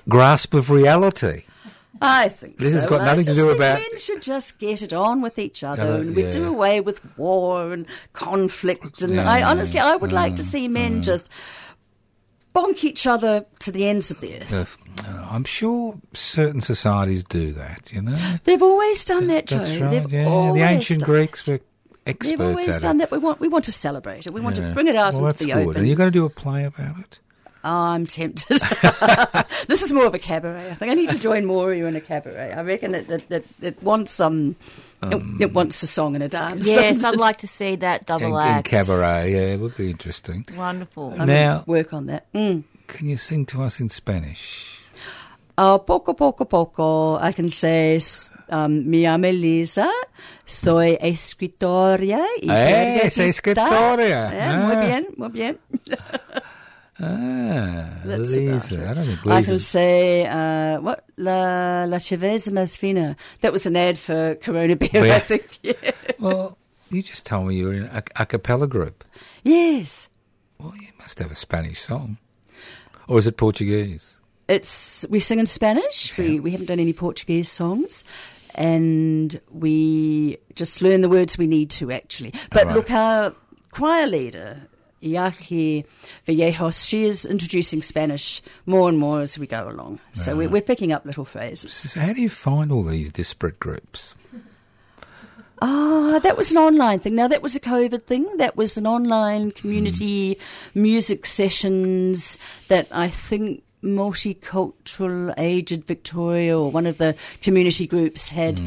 [0.08, 1.44] grasp of reality.
[2.02, 2.78] I think This so.
[2.78, 5.62] has got nothing to do think about- Men should just get it on with each
[5.62, 6.30] other, Other- and we yeah.
[6.30, 9.00] do away with war and conflict.
[9.02, 9.24] And mm.
[9.24, 10.46] I honestly, I would like to mm.
[10.46, 11.04] see men mm.
[11.04, 11.30] just
[12.54, 14.78] bonk each other to the ends of the earth.
[15.06, 17.92] I'm sure certain societies do that.
[17.92, 19.58] You know, They've always done that, Joe.
[19.58, 20.10] that's right.
[20.10, 21.60] Yeah, the ancient Greeks were
[22.06, 22.98] experts They've always done it.
[23.00, 23.10] that.
[23.10, 24.32] We want, we want to celebrate it.
[24.32, 24.68] We want Yeah.
[24.68, 25.66] to bring it out well, into the good.
[25.68, 25.76] open.
[25.78, 27.18] And you're going to do a play about it.
[27.64, 28.60] I'm tempted.
[29.68, 30.70] this is more of a cabaret.
[30.70, 32.52] I think I need to join more of you in a cabaret.
[32.52, 34.56] I reckon it, it, it, it wants some.
[35.02, 36.68] it, it wants a song and a dance.
[36.68, 40.44] Yes, I'd like to see that double In, in cabaret, yeah, it would be interesting.
[40.56, 41.14] Wonderful.
[41.18, 42.30] I'm Now- work on that.
[42.34, 42.64] Mm.
[42.86, 44.80] Can you sing to us in Spanish?
[45.56, 47.16] Uh, poco, poco, poco.
[47.18, 49.88] I can say, s- um, mi llamo Lisa,
[50.44, 52.18] soy escritoria.
[52.42, 53.24] y Eh, es periodista.
[53.24, 54.32] escritora.
[54.32, 54.80] Eh, Muy Ah.
[54.86, 55.58] bien, muy bien.
[57.00, 58.88] Ah, That's Lisa.
[58.88, 61.04] I don't think I can say, uh, what?
[61.16, 63.16] La, la cerveza más fina.
[63.40, 65.12] That was an ad for Corona Beer.
[65.12, 65.58] I think.
[65.62, 65.72] Yeah.
[66.20, 66.56] Well,
[66.90, 69.04] you just told me you were in a, a cappella group.
[69.42, 70.08] Yes.
[70.58, 72.16] Well, you must have a Spanish song.
[73.08, 74.20] Or is it Portuguese?
[74.48, 76.16] It's we sing in Spanish.
[76.16, 78.04] We we haven't done any Portuguese songs,
[78.54, 82.32] and we just learn the words we need to actually.
[82.50, 82.76] But Right.
[82.76, 83.34] look, our
[83.72, 84.62] choir leader.
[85.04, 85.84] Iaki
[86.26, 90.00] Vallejos, she is introducing Spanish more and more as we go along.
[90.14, 91.74] So we're, we're picking up little phrases.
[91.74, 94.14] So how do you find all these disparate groups?
[95.62, 97.14] Ah, that was an online thing.
[97.14, 98.36] Now that was a COVID thing.
[98.38, 100.38] That was an online community
[100.74, 102.38] music sessions
[102.68, 108.60] that I think Multicultural Aged Victoria or one of the community groups had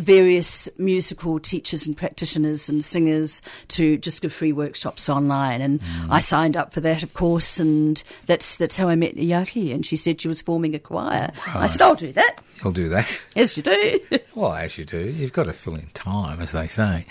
[0.00, 5.60] various musical teachers and practitioners and singers to just give free workshops online.
[5.60, 6.06] And mm.
[6.10, 9.74] I signed up for that, of course, and that's that's how I met Yaki.
[9.74, 11.30] And she said she was forming a choir.
[11.54, 12.36] I said, I'll do that.
[12.62, 13.26] You'll do that.
[13.34, 14.00] Yes, you do.
[14.34, 17.04] Well, as you do, you've got to fill in time, as they say.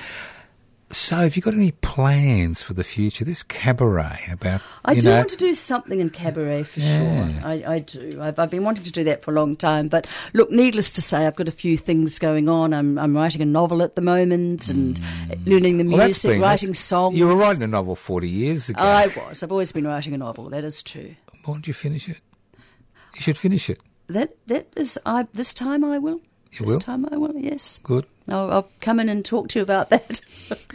[0.91, 3.23] So, have you got any plans for the future?
[3.23, 7.29] This cabaret about I do know, want to do something in cabaret for Yeah.
[7.29, 7.47] sure.
[7.47, 8.17] I, I do.
[8.19, 9.87] I've, I've been wanting to do that for a long time.
[9.87, 12.73] But look, needless to say, I've got a few things going on.
[12.73, 14.99] I'm, I'm writing a novel at the moment and
[15.45, 15.91] learning the Mm.
[15.93, 17.15] Well, music, been- writing songs.
[17.15, 18.81] You were writing a novel forty years ago.
[18.81, 19.43] I was.
[19.43, 20.49] I've always been writing a novel.
[20.49, 21.15] That is true.
[21.45, 22.17] Why don't you finish it?
[23.13, 23.79] You should finish it.
[24.07, 24.97] That that is.
[25.05, 26.19] I this time I will.
[26.51, 26.79] You this will?
[26.79, 27.35] time I will.
[27.37, 27.79] Yes.
[27.83, 28.07] Good.
[28.33, 30.21] I'll, I'll come in and talk to you about that.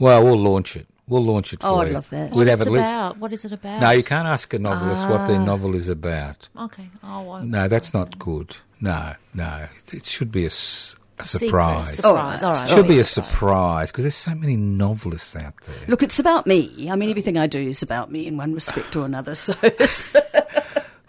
[0.00, 0.88] Well, we'll launch it.
[1.06, 1.94] We'll launch it for Oh, I'd you.
[1.94, 2.30] love that.
[2.30, 2.80] What We'd is have it least.
[2.82, 3.18] about?
[3.18, 3.80] What is it about?
[3.80, 5.26] No, you can't ask a novelist what Ah.
[5.28, 6.48] their novel is about.
[6.58, 6.88] Okay.
[7.04, 7.44] Oh, I.
[7.44, 8.56] No, that's not good.
[8.80, 9.66] No, no.
[9.78, 10.88] It, it should be a, Secret,
[11.26, 11.94] surprise.
[11.94, 12.42] Surprise.
[12.42, 12.68] Oh, All right.
[12.70, 13.06] It should be a right.
[13.06, 15.76] surprise because there's so many novelists out there.
[15.86, 16.90] Look, it's about me.
[16.90, 19.36] I mean, everything I do is about me in one respect or another.
[19.36, 20.16] So it's,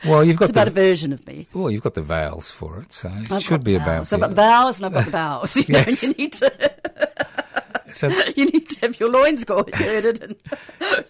[0.08, 1.48] Well, you've got it's about a version of me.
[1.54, 3.88] well, you've got the vowels for it, so it I've should be the about.
[3.88, 4.14] vowels.
[4.14, 4.50] I've got the you.
[4.50, 5.56] vowels and I've got the vowels.
[5.68, 6.72] You, know, you need to
[7.92, 10.36] So you need to have your loins girded and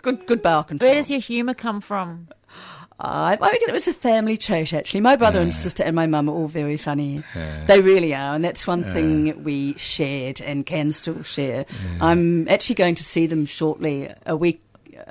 [0.02, 0.88] good good bowel control.
[0.90, 2.28] Where does your humour come from?
[2.98, 5.02] I, I reckon it was a family trait, actually.
[5.02, 7.24] My brother and sister and my mum are all very funny.
[7.66, 11.66] They really are, and that's one thing we shared and can still share.
[12.00, 14.62] I'm actually going to see them shortly, a week.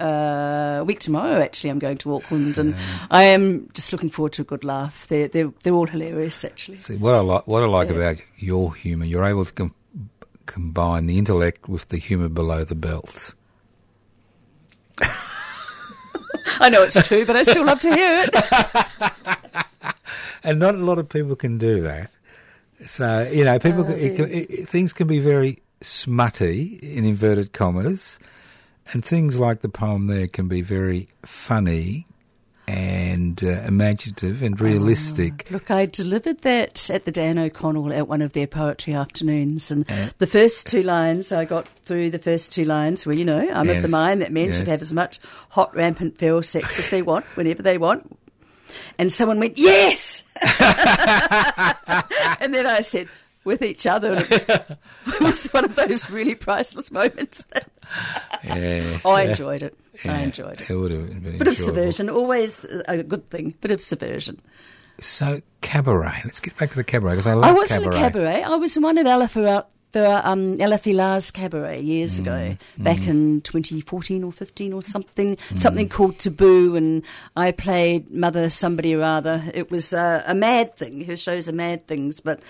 [0.01, 2.75] Uh, a week tomorrow, actually, I'm going to Auckland, and
[3.11, 5.07] I am just looking forward to a good laugh.
[5.07, 6.77] They're they're, they're all hilarious, actually.
[6.79, 9.75] See, what I like, what I like about your humour, you're able to com-
[10.47, 13.35] combine the intellect with the humour below the belt.
[16.61, 19.95] I know it's true, but I still love to hear it.
[20.45, 22.11] and not a lot of people can do that.
[22.85, 27.53] So you know, people Oh, it, it, it- things can be very smutty in inverted
[27.53, 28.19] commas,
[28.93, 32.07] and things like the poem there can be very funny
[32.67, 35.47] and uh, imaginative and realistic.
[35.51, 39.85] Look, I delivered that at the Dan O'Connell at one of their poetry afternoons, and
[40.19, 43.69] the first two lines I got through the first two lines were, you know, I'm
[43.69, 45.19] of the mind that men should have as much
[45.51, 48.17] hot, rampant, feral sex as they want, whenever they want.
[48.99, 50.23] And someone went, yes!
[52.41, 53.09] and then I said,
[53.45, 54.15] with each other.
[54.15, 54.43] And it, was,
[55.07, 57.47] it was one of those really priceless moments.
[58.45, 59.07] Yes.
[59.07, 59.31] I yeah.
[59.31, 59.75] enjoyed it.
[60.05, 60.69] I enjoyed it.
[60.71, 63.55] It would have been Bit of subversion, always a good thing.
[63.63, 64.39] Bit of subversion.
[65.01, 66.21] So cabaret.
[66.25, 67.87] Let's get back to the cabaret because I love I was cabaret.
[67.87, 68.43] in a cabaret.
[68.43, 69.65] I was in one of Ella for,
[69.95, 75.37] for um, Ella Filar's cabaret years Mm, ago, back in 2014 or 15 or something,
[75.37, 75.59] Mm.
[75.59, 77.03] something called Taboo, and
[77.35, 79.43] I played Mother Somebody or Other.
[79.55, 81.05] It was uh, a mad thing.
[81.07, 82.41] Her shows are mad things, but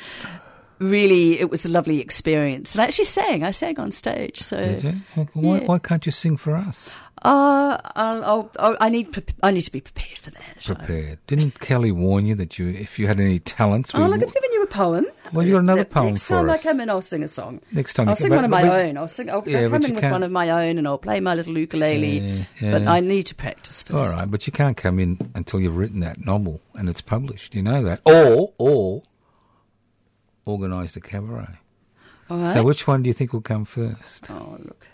[0.78, 2.74] really it was a lovely experience.
[2.74, 3.44] And I actually sang.
[3.44, 4.40] I sang on stage.
[4.40, 4.92] So Did you?
[5.16, 5.66] Well, Why, Yeah.
[5.66, 6.94] why can't you sing for us?
[7.24, 10.62] uh, I'll, I'll, I'll, I need pre- I need to be prepared for that.
[10.64, 11.18] Prepared.
[11.26, 14.50] Didn't Kelly warn you that you, if you had any talents, Oh, look, I've given
[14.52, 15.06] you a poem.
[15.32, 16.66] Well, you got another The poem Next time us.
[16.66, 17.60] I come in, I'll sing a song.
[17.72, 18.98] Next time I'll sing one of my but- own.
[18.98, 19.30] I'll sing.
[19.30, 21.34] I'll, Yeah, I'll come in with can't- one of my own, and I'll play my
[21.34, 22.18] little ukulele.
[22.60, 22.86] Yeah, But.
[22.88, 24.18] I need to practice first.
[24.18, 27.54] right, but you can't come in until you've written that novel and it's published.
[27.54, 29.00] You know that, or or
[30.46, 31.58] organised a cabaret.
[32.30, 32.54] All right.
[32.54, 34.30] So which one do you think will come first?
[34.30, 34.86] Oh, look.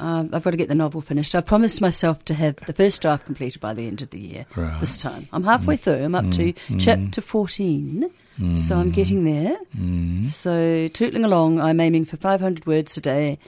[0.00, 1.34] Um, I've got to get the novel finished.
[1.34, 4.46] I've promised myself to have the first draft completed by the end of the year.
[4.56, 4.72] Right.
[4.72, 4.80] Mm.
[4.80, 6.02] This time, I'm halfway through.
[6.02, 8.10] I'm up to chapter 14,
[8.54, 9.58] so I'm getting there.
[9.76, 10.24] Mm.
[10.24, 13.38] So tootling along, I'm aiming for 500 words a day.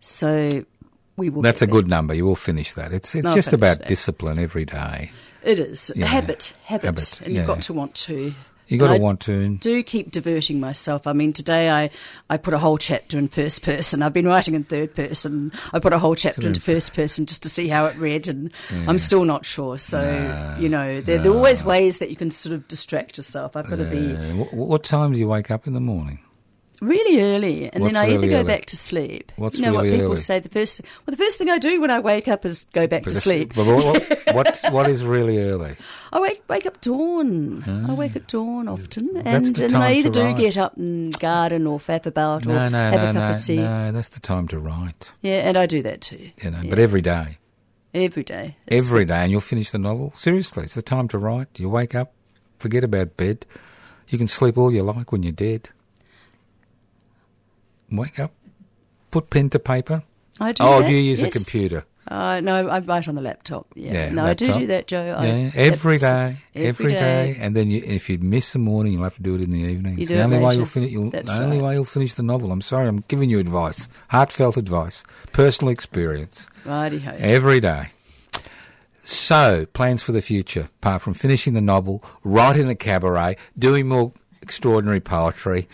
[0.00, 0.64] So
[1.18, 1.42] we will.
[1.42, 1.72] That's a there.
[1.72, 2.14] good number.
[2.14, 2.92] You will finish that.
[2.94, 3.88] It's it's I'll just about that.
[3.88, 5.12] discipline every day.
[5.42, 6.06] It is Yeah.
[6.06, 8.32] habit, habit, Habit, and you've got to want to.
[8.72, 9.56] You got to I want to.
[9.56, 11.06] Do keep diverting myself.
[11.06, 11.90] I mean, today I,
[12.30, 14.02] I put a whole chapter in first person.
[14.02, 15.52] I've been writing in third person.
[15.72, 18.50] I put a whole chapter into first person just to see how it read, and
[18.88, 19.78] I'm still not sure.
[19.78, 23.56] So you know, there, there are always ways that you can sort of distract yourself.
[23.56, 26.20] I've got to be what, what time do you wake up in the morning?
[26.82, 28.44] Really early, and What's then I either go early?
[28.44, 29.32] back to sleep.
[29.36, 30.16] What's you know what people early?
[30.16, 30.40] say?
[30.40, 33.04] The first, well, the first thing I do when I wake up is go back
[33.04, 33.54] to sleep.
[33.54, 35.76] But what, what, what, is really early?
[36.12, 37.62] I wake wake up dawn.
[37.62, 37.94] I ah.
[37.94, 40.36] wake up dawn often, and, the and then I either do write.
[40.36, 43.34] get up and garden or faff about or No, no, have no, a cup no,
[43.36, 43.56] of tea.
[43.56, 43.92] no.
[43.92, 45.14] That's the time to write.
[45.22, 46.30] Yeah, and I do that too.
[46.42, 46.70] You know, Yeah.
[46.70, 47.38] but every day,
[47.94, 48.56] every day.
[48.66, 50.12] It's every day, and you'll finish the novel.
[50.14, 51.48] Seriously, it's the time to write.
[51.56, 52.12] You wake up,
[52.58, 53.46] forget about bed.
[54.08, 55.70] You can sleep all you like when you're dead.
[57.92, 58.32] Wake up,
[59.10, 60.02] put pen to paper.
[60.40, 61.28] I do Oh, that, do you use yes.
[61.28, 61.84] a computer?
[62.08, 63.66] Uh, no, I write on the laptop.
[63.76, 65.14] Yeah, Yeah, no, I do do that, Joe.
[65.16, 69.04] I, Yeah, every day, every day, and then you, if you miss the morning, you'll
[69.04, 69.94] have to do it in the evening.
[69.94, 70.90] You It's do the only way you'll finish.
[70.90, 71.66] You'll, the only right.
[71.68, 72.50] way you'll finish the novel.
[72.50, 76.50] I'm sorry, I'm giving you advice, heartfelt advice, personal experience.
[76.64, 77.14] Righty ho.
[77.18, 77.90] Every day.
[79.04, 84.12] So, plans for the future, apart from finishing the novel, writing a cabaret, doing more
[84.40, 85.68] extraordinary poetry,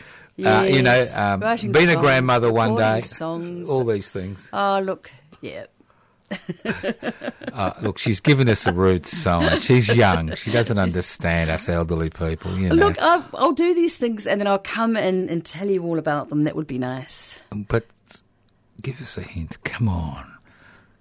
[0.45, 1.41] uh, you know, Yes, um,
[1.73, 3.69] being a grandmother one day, songs.
[3.69, 4.51] all these things.
[4.53, 5.11] Oh, look,
[5.41, 5.67] yeah.
[7.53, 9.61] Uh, look, she's given us a rude sign.
[9.61, 10.35] She's young.
[10.35, 12.57] She doesn't understand us elderly people.
[12.57, 12.75] You know.
[12.75, 15.99] Look, I'll, I'll do these things and then I'll come and, and tell you all
[15.99, 16.45] about them.
[16.45, 17.41] That would be nice.
[17.51, 17.87] But
[18.83, 19.63] give us a hint.
[19.65, 20.38] Come on.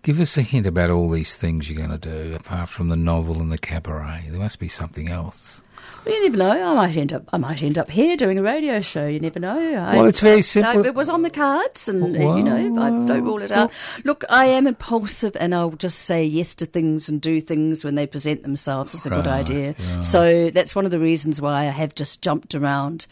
[0.08, 2.96] Give us a hint about all these things you're going to do, apart from the
[2.96, 4.24] novel and the cabaret.
[4.30, 5.62] There must be something else.
[6.06, 6.72] Well, you never know.
[6.72, 7.24] I might end up.
[7.34, 9.06] I might end up here doing a radio show.
[9.06, 9.60] You never know.
[9.60, 10.86] I, Well, it's very simple.
[10.86, 13.74] It was on the cards, and uh, you know, I don't rule it out.
[14.06, 17.96] Look, I am impulsive, and I'll just say yes to things and do things when
[17.96, 18.96] they present themselves.
[18.96, 19.76] It's a good idea.
[19.78, 20.06] right.
[20.06, 23.08] So that's one of the reasons why I have just jumped around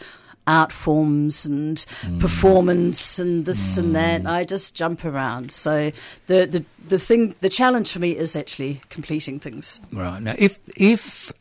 [0.47, 2.19] art forms and Mm.
[2.19, 4.25] performance and this and that.
[4.27, 5.51] I just jump around.
[5.51, 5.91] So
[6.27, 9.81] the, the the thing, the challenge for me is actually completing things.
[9.91, 10.21] Right.
[10.21, 11.33] Now, if, if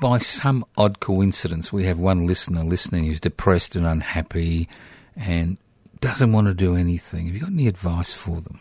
[0.00, 4.68] by some odd coincidence we have one listener listening who's depressed and unhappy
[5.16, 5.56] and
[6.00, 8.60] doesn't want to do anything, have you got any advice for them?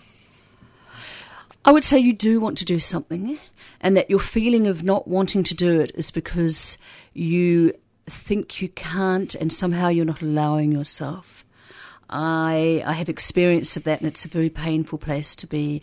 [1.66, 3.38] I would say you do want to do something,
[3.82, 6.78] and that your feeling of not wanting to do it is because
[7.14, 7.74] you
[8.10, 11.46] think you can't, and somehow you're not allowing yourself.
[12.10, 15.82] I I have experience of that, and it's a very painful place to be.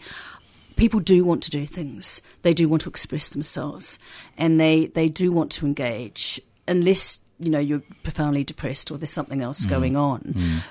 [0.76, 2.20] People do want to do things.
[2.42, 3.98] They do want to express themselves,
[4.36, 9.10] and they they do want to engage, unless you know you're profoundly depressed or there's
[9.12, 9.70] something else mm.
[9.70, 10.20] going on.
[10.20, 10.64] Mm.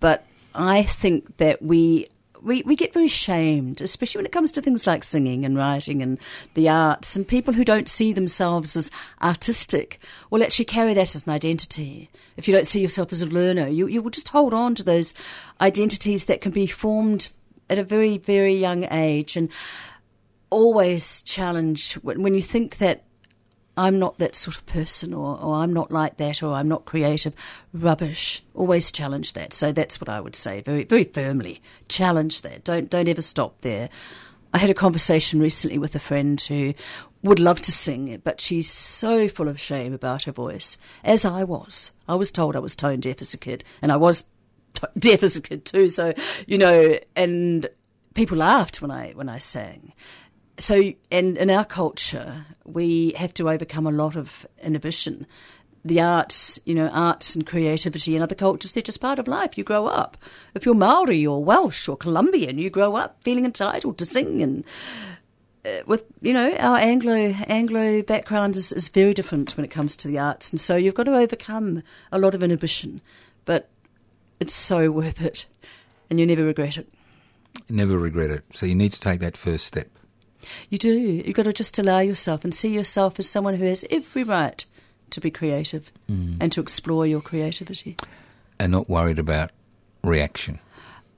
[0.00, 2.08] But I think that we,
[2.46, 6.00] we we get very shamed, especially when it comes to things like singing and writing
[6.00, 6.18] and
[6.54, 7.16] the arts.
[7.16, 8.90] And people who don't see themselves as
[9.20, 9.98] artistic
[10.30, 12.08] will actually carry that as an identity.
[12.36, 14.84] If you don't see yourself as a learner, you you will just hold on to
[14.84, 15.12] those
[15.60, 17.28] identities that can be formed
[17.68, 19.50] at a very very young age and
[20.48, 23.02] always challenge when, when you think that
[23.76, 26.86] I'm not that sort of person, or, or I'm not like that, or I'm not
[26.86, 27.34] creative.
[27.72, 28.42] Rubbish.
[28.54, 29.52] Always challenge that.
[29.52, 31.60] So that's what I would say, very, very firmly.
[31.88, 32.64] Challenge that.
[32.64, 33.88] Don't, don't ever stop there.
[34.54, 36.72] I had a conversation recently with a friend who
[37.22, 41.44] would love to sing, but she's so full of shame about her voice, as I
[41.44, 41.90] was.
[42.08, 44.24] I was told I was tone deaf as a kid, and I was
[44.74, 45.88] t- deaf as a kid too.
[45.88, 46.14] So
[46.46, 47.66] you know, and
[48.14, 49.92] people laughed when I when I sang.
[50.58, 55.26] So, and in our culture, we have to overcome a lot of inhibition.
[55.84, 59.56] The arts, you know, arts and creativity in other cultures, they're just part of life.
[59.56, 60.16] You grow up.
[60.54, 64.64] If you're Maori or Welsh or Colombian, you grow up feeling entitled to sing and
[65.66, 67.14] uh, with you know our Anglo
[67.48, 70.94] Anglo background is, is very different when it comes to the arts, and so you've
[70.94, 71.82] got to overcome
[72.12, 73.00] a lot of inhibition,
[73.44, 73.68] but
[74.38, 75.46] it's so worth it,
[76.08, 76.88] and you never regret it.
[77.68, 78.44] Never regret it.
[78.52, 79.88] So you need to take that first step.
[80.70, 80.98] You do.
[80.98, 84.64] You've got to just allow yourself and see yourself as someone who has every right
[85.10, 86.36] to be creative mm.
[86.40, 87.96] and to explore your creativity.
[88.58, 89.50] And not worried about
[90.02, 90.58] reaction.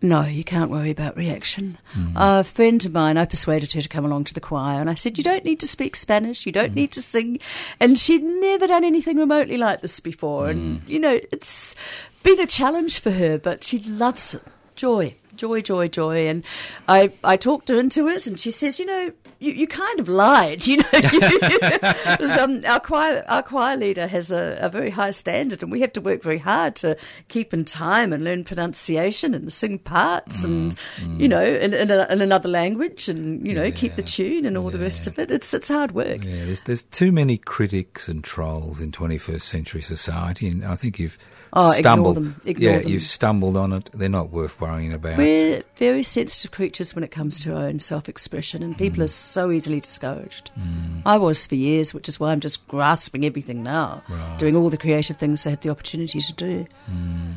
[0.00, 1.78] No, you can't worry about reaction.
[1.92, 2.12] Mm.
[2.14, 4.94] A friend of mine, I persuaded her to come along to the choir, and I
[4.94, 6.76] said, You don't need to speak Spanish, you don't mm.
[6.76, 7.40] need to sing.
[7.80, 10.50] And she'd never done anything remotely like this before.
[10.50, 11.74] And, you know, it's
[12.22, 14.42] been a challenge for her, but she loves it.
[14.76, 15.14] Joy.
[15.38, 16.44] Joy, joy, joy, and
[16.88, 20.08] I, I talked her into it, and she says, "You know, you, you kind of
[20.08, 20.58] lied.
[20.68, 20.84] You know,
[22.38, 25.94] um, our choir our choir leader has a, a very high standard, and we have
[25.94, 26.96] to work very hard to
[27.28, 30.74] keep in time and learn pronunciation and sing parts, and
[31.16, 34.58] you know, in, in, a, in another language, and you know, keep the tune and
[34.58, 35.30] all the rest of it.
[35.30, 36.22] It's it's hard work.
[36.22, 40.98] Yeah, there's there's too many critics and trolls in 21st century society, and I think
[40.98, 41.18] you've
[41.52, 42.16] Oh, ignore stumbled.
[42.16, 42.88] them, ignore yeah, them.
[42.88, 43.90] you've stumbled on it.
[43.92, 45.18] They're not worth worrying about.
[45.18, 49.04] We're very sensitive creatures when it comes to our own self expression, and people mm.
[49.04, 50.50] are so easily discouraged.
[50.58, 51.02] Mm.
[51.06, 54.02] I was for years, which is why I'm just grasping everything now,
[54.38, 56.66] doing all the creative things I had the opportunity to do.
[56.90, 57.34] Mm.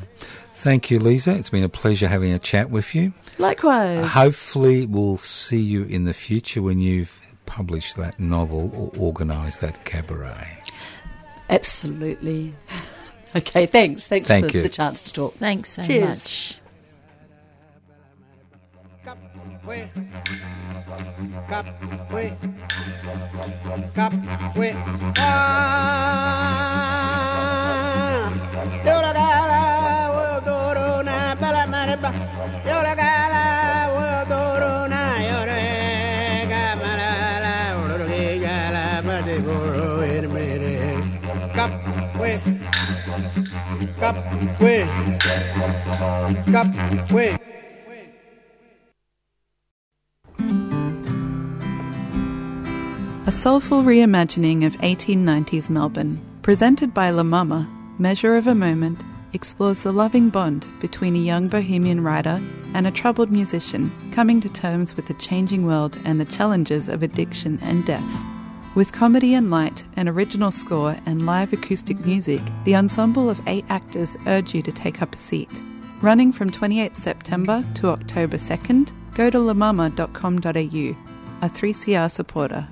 [0.56, 1.36] Thank you, Lisa.
[1.36, 3.14] It's been a pleasure having a chat with you.
[3.40, 4.14] Likewise.
[4.14, 9.84] Hopefully, we'll see you in the future when you've published that novel or organised that
[9.86, 10.60] cabaret.
[11.50, 12.54] Absolutely.
[13.36, 14.10] Okay, thanks.
[14.10, 14.64] Thanks Thank for you.
[14.64, 15.36] the chance to talk.
[15.36, 16.08] Thanks so Cheers.
[16.08, 16.58] much.
[23.96, 24.76] Capue.
[44.02, 44.88] Capue.
[46.52, 47.38] Capue.
[53.28, 59.84] A soulful reimagining of 1890s Melbourne, presented by La Mama, Measure of a Moment, explores
[59.84, 62.42] the loving bond between a young bohemian writer
[62.74, 67.04] and a troubled musician coming to terms with the changing world and the challenges of
[67.04, 68.31] addiction and death.
[68.74, 73.66] With comedy and light, an original score, and live acoustic music, the ensemble of eight
[73.68, 75.50] actors urge you to take up a seat.
[76.02, 80.46] Running from 28th September to October 2nd, go to lamama.com.au,
[81.46, 82.66] a 3CR supporter.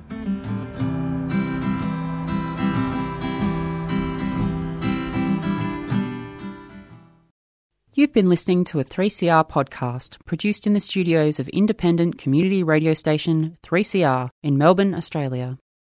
[7.94, 12.94] You've been listening to a 3CR podcast produced in the studios of independent community radio
[12.94, 15.58] station 3CR in Melbourne, Australia.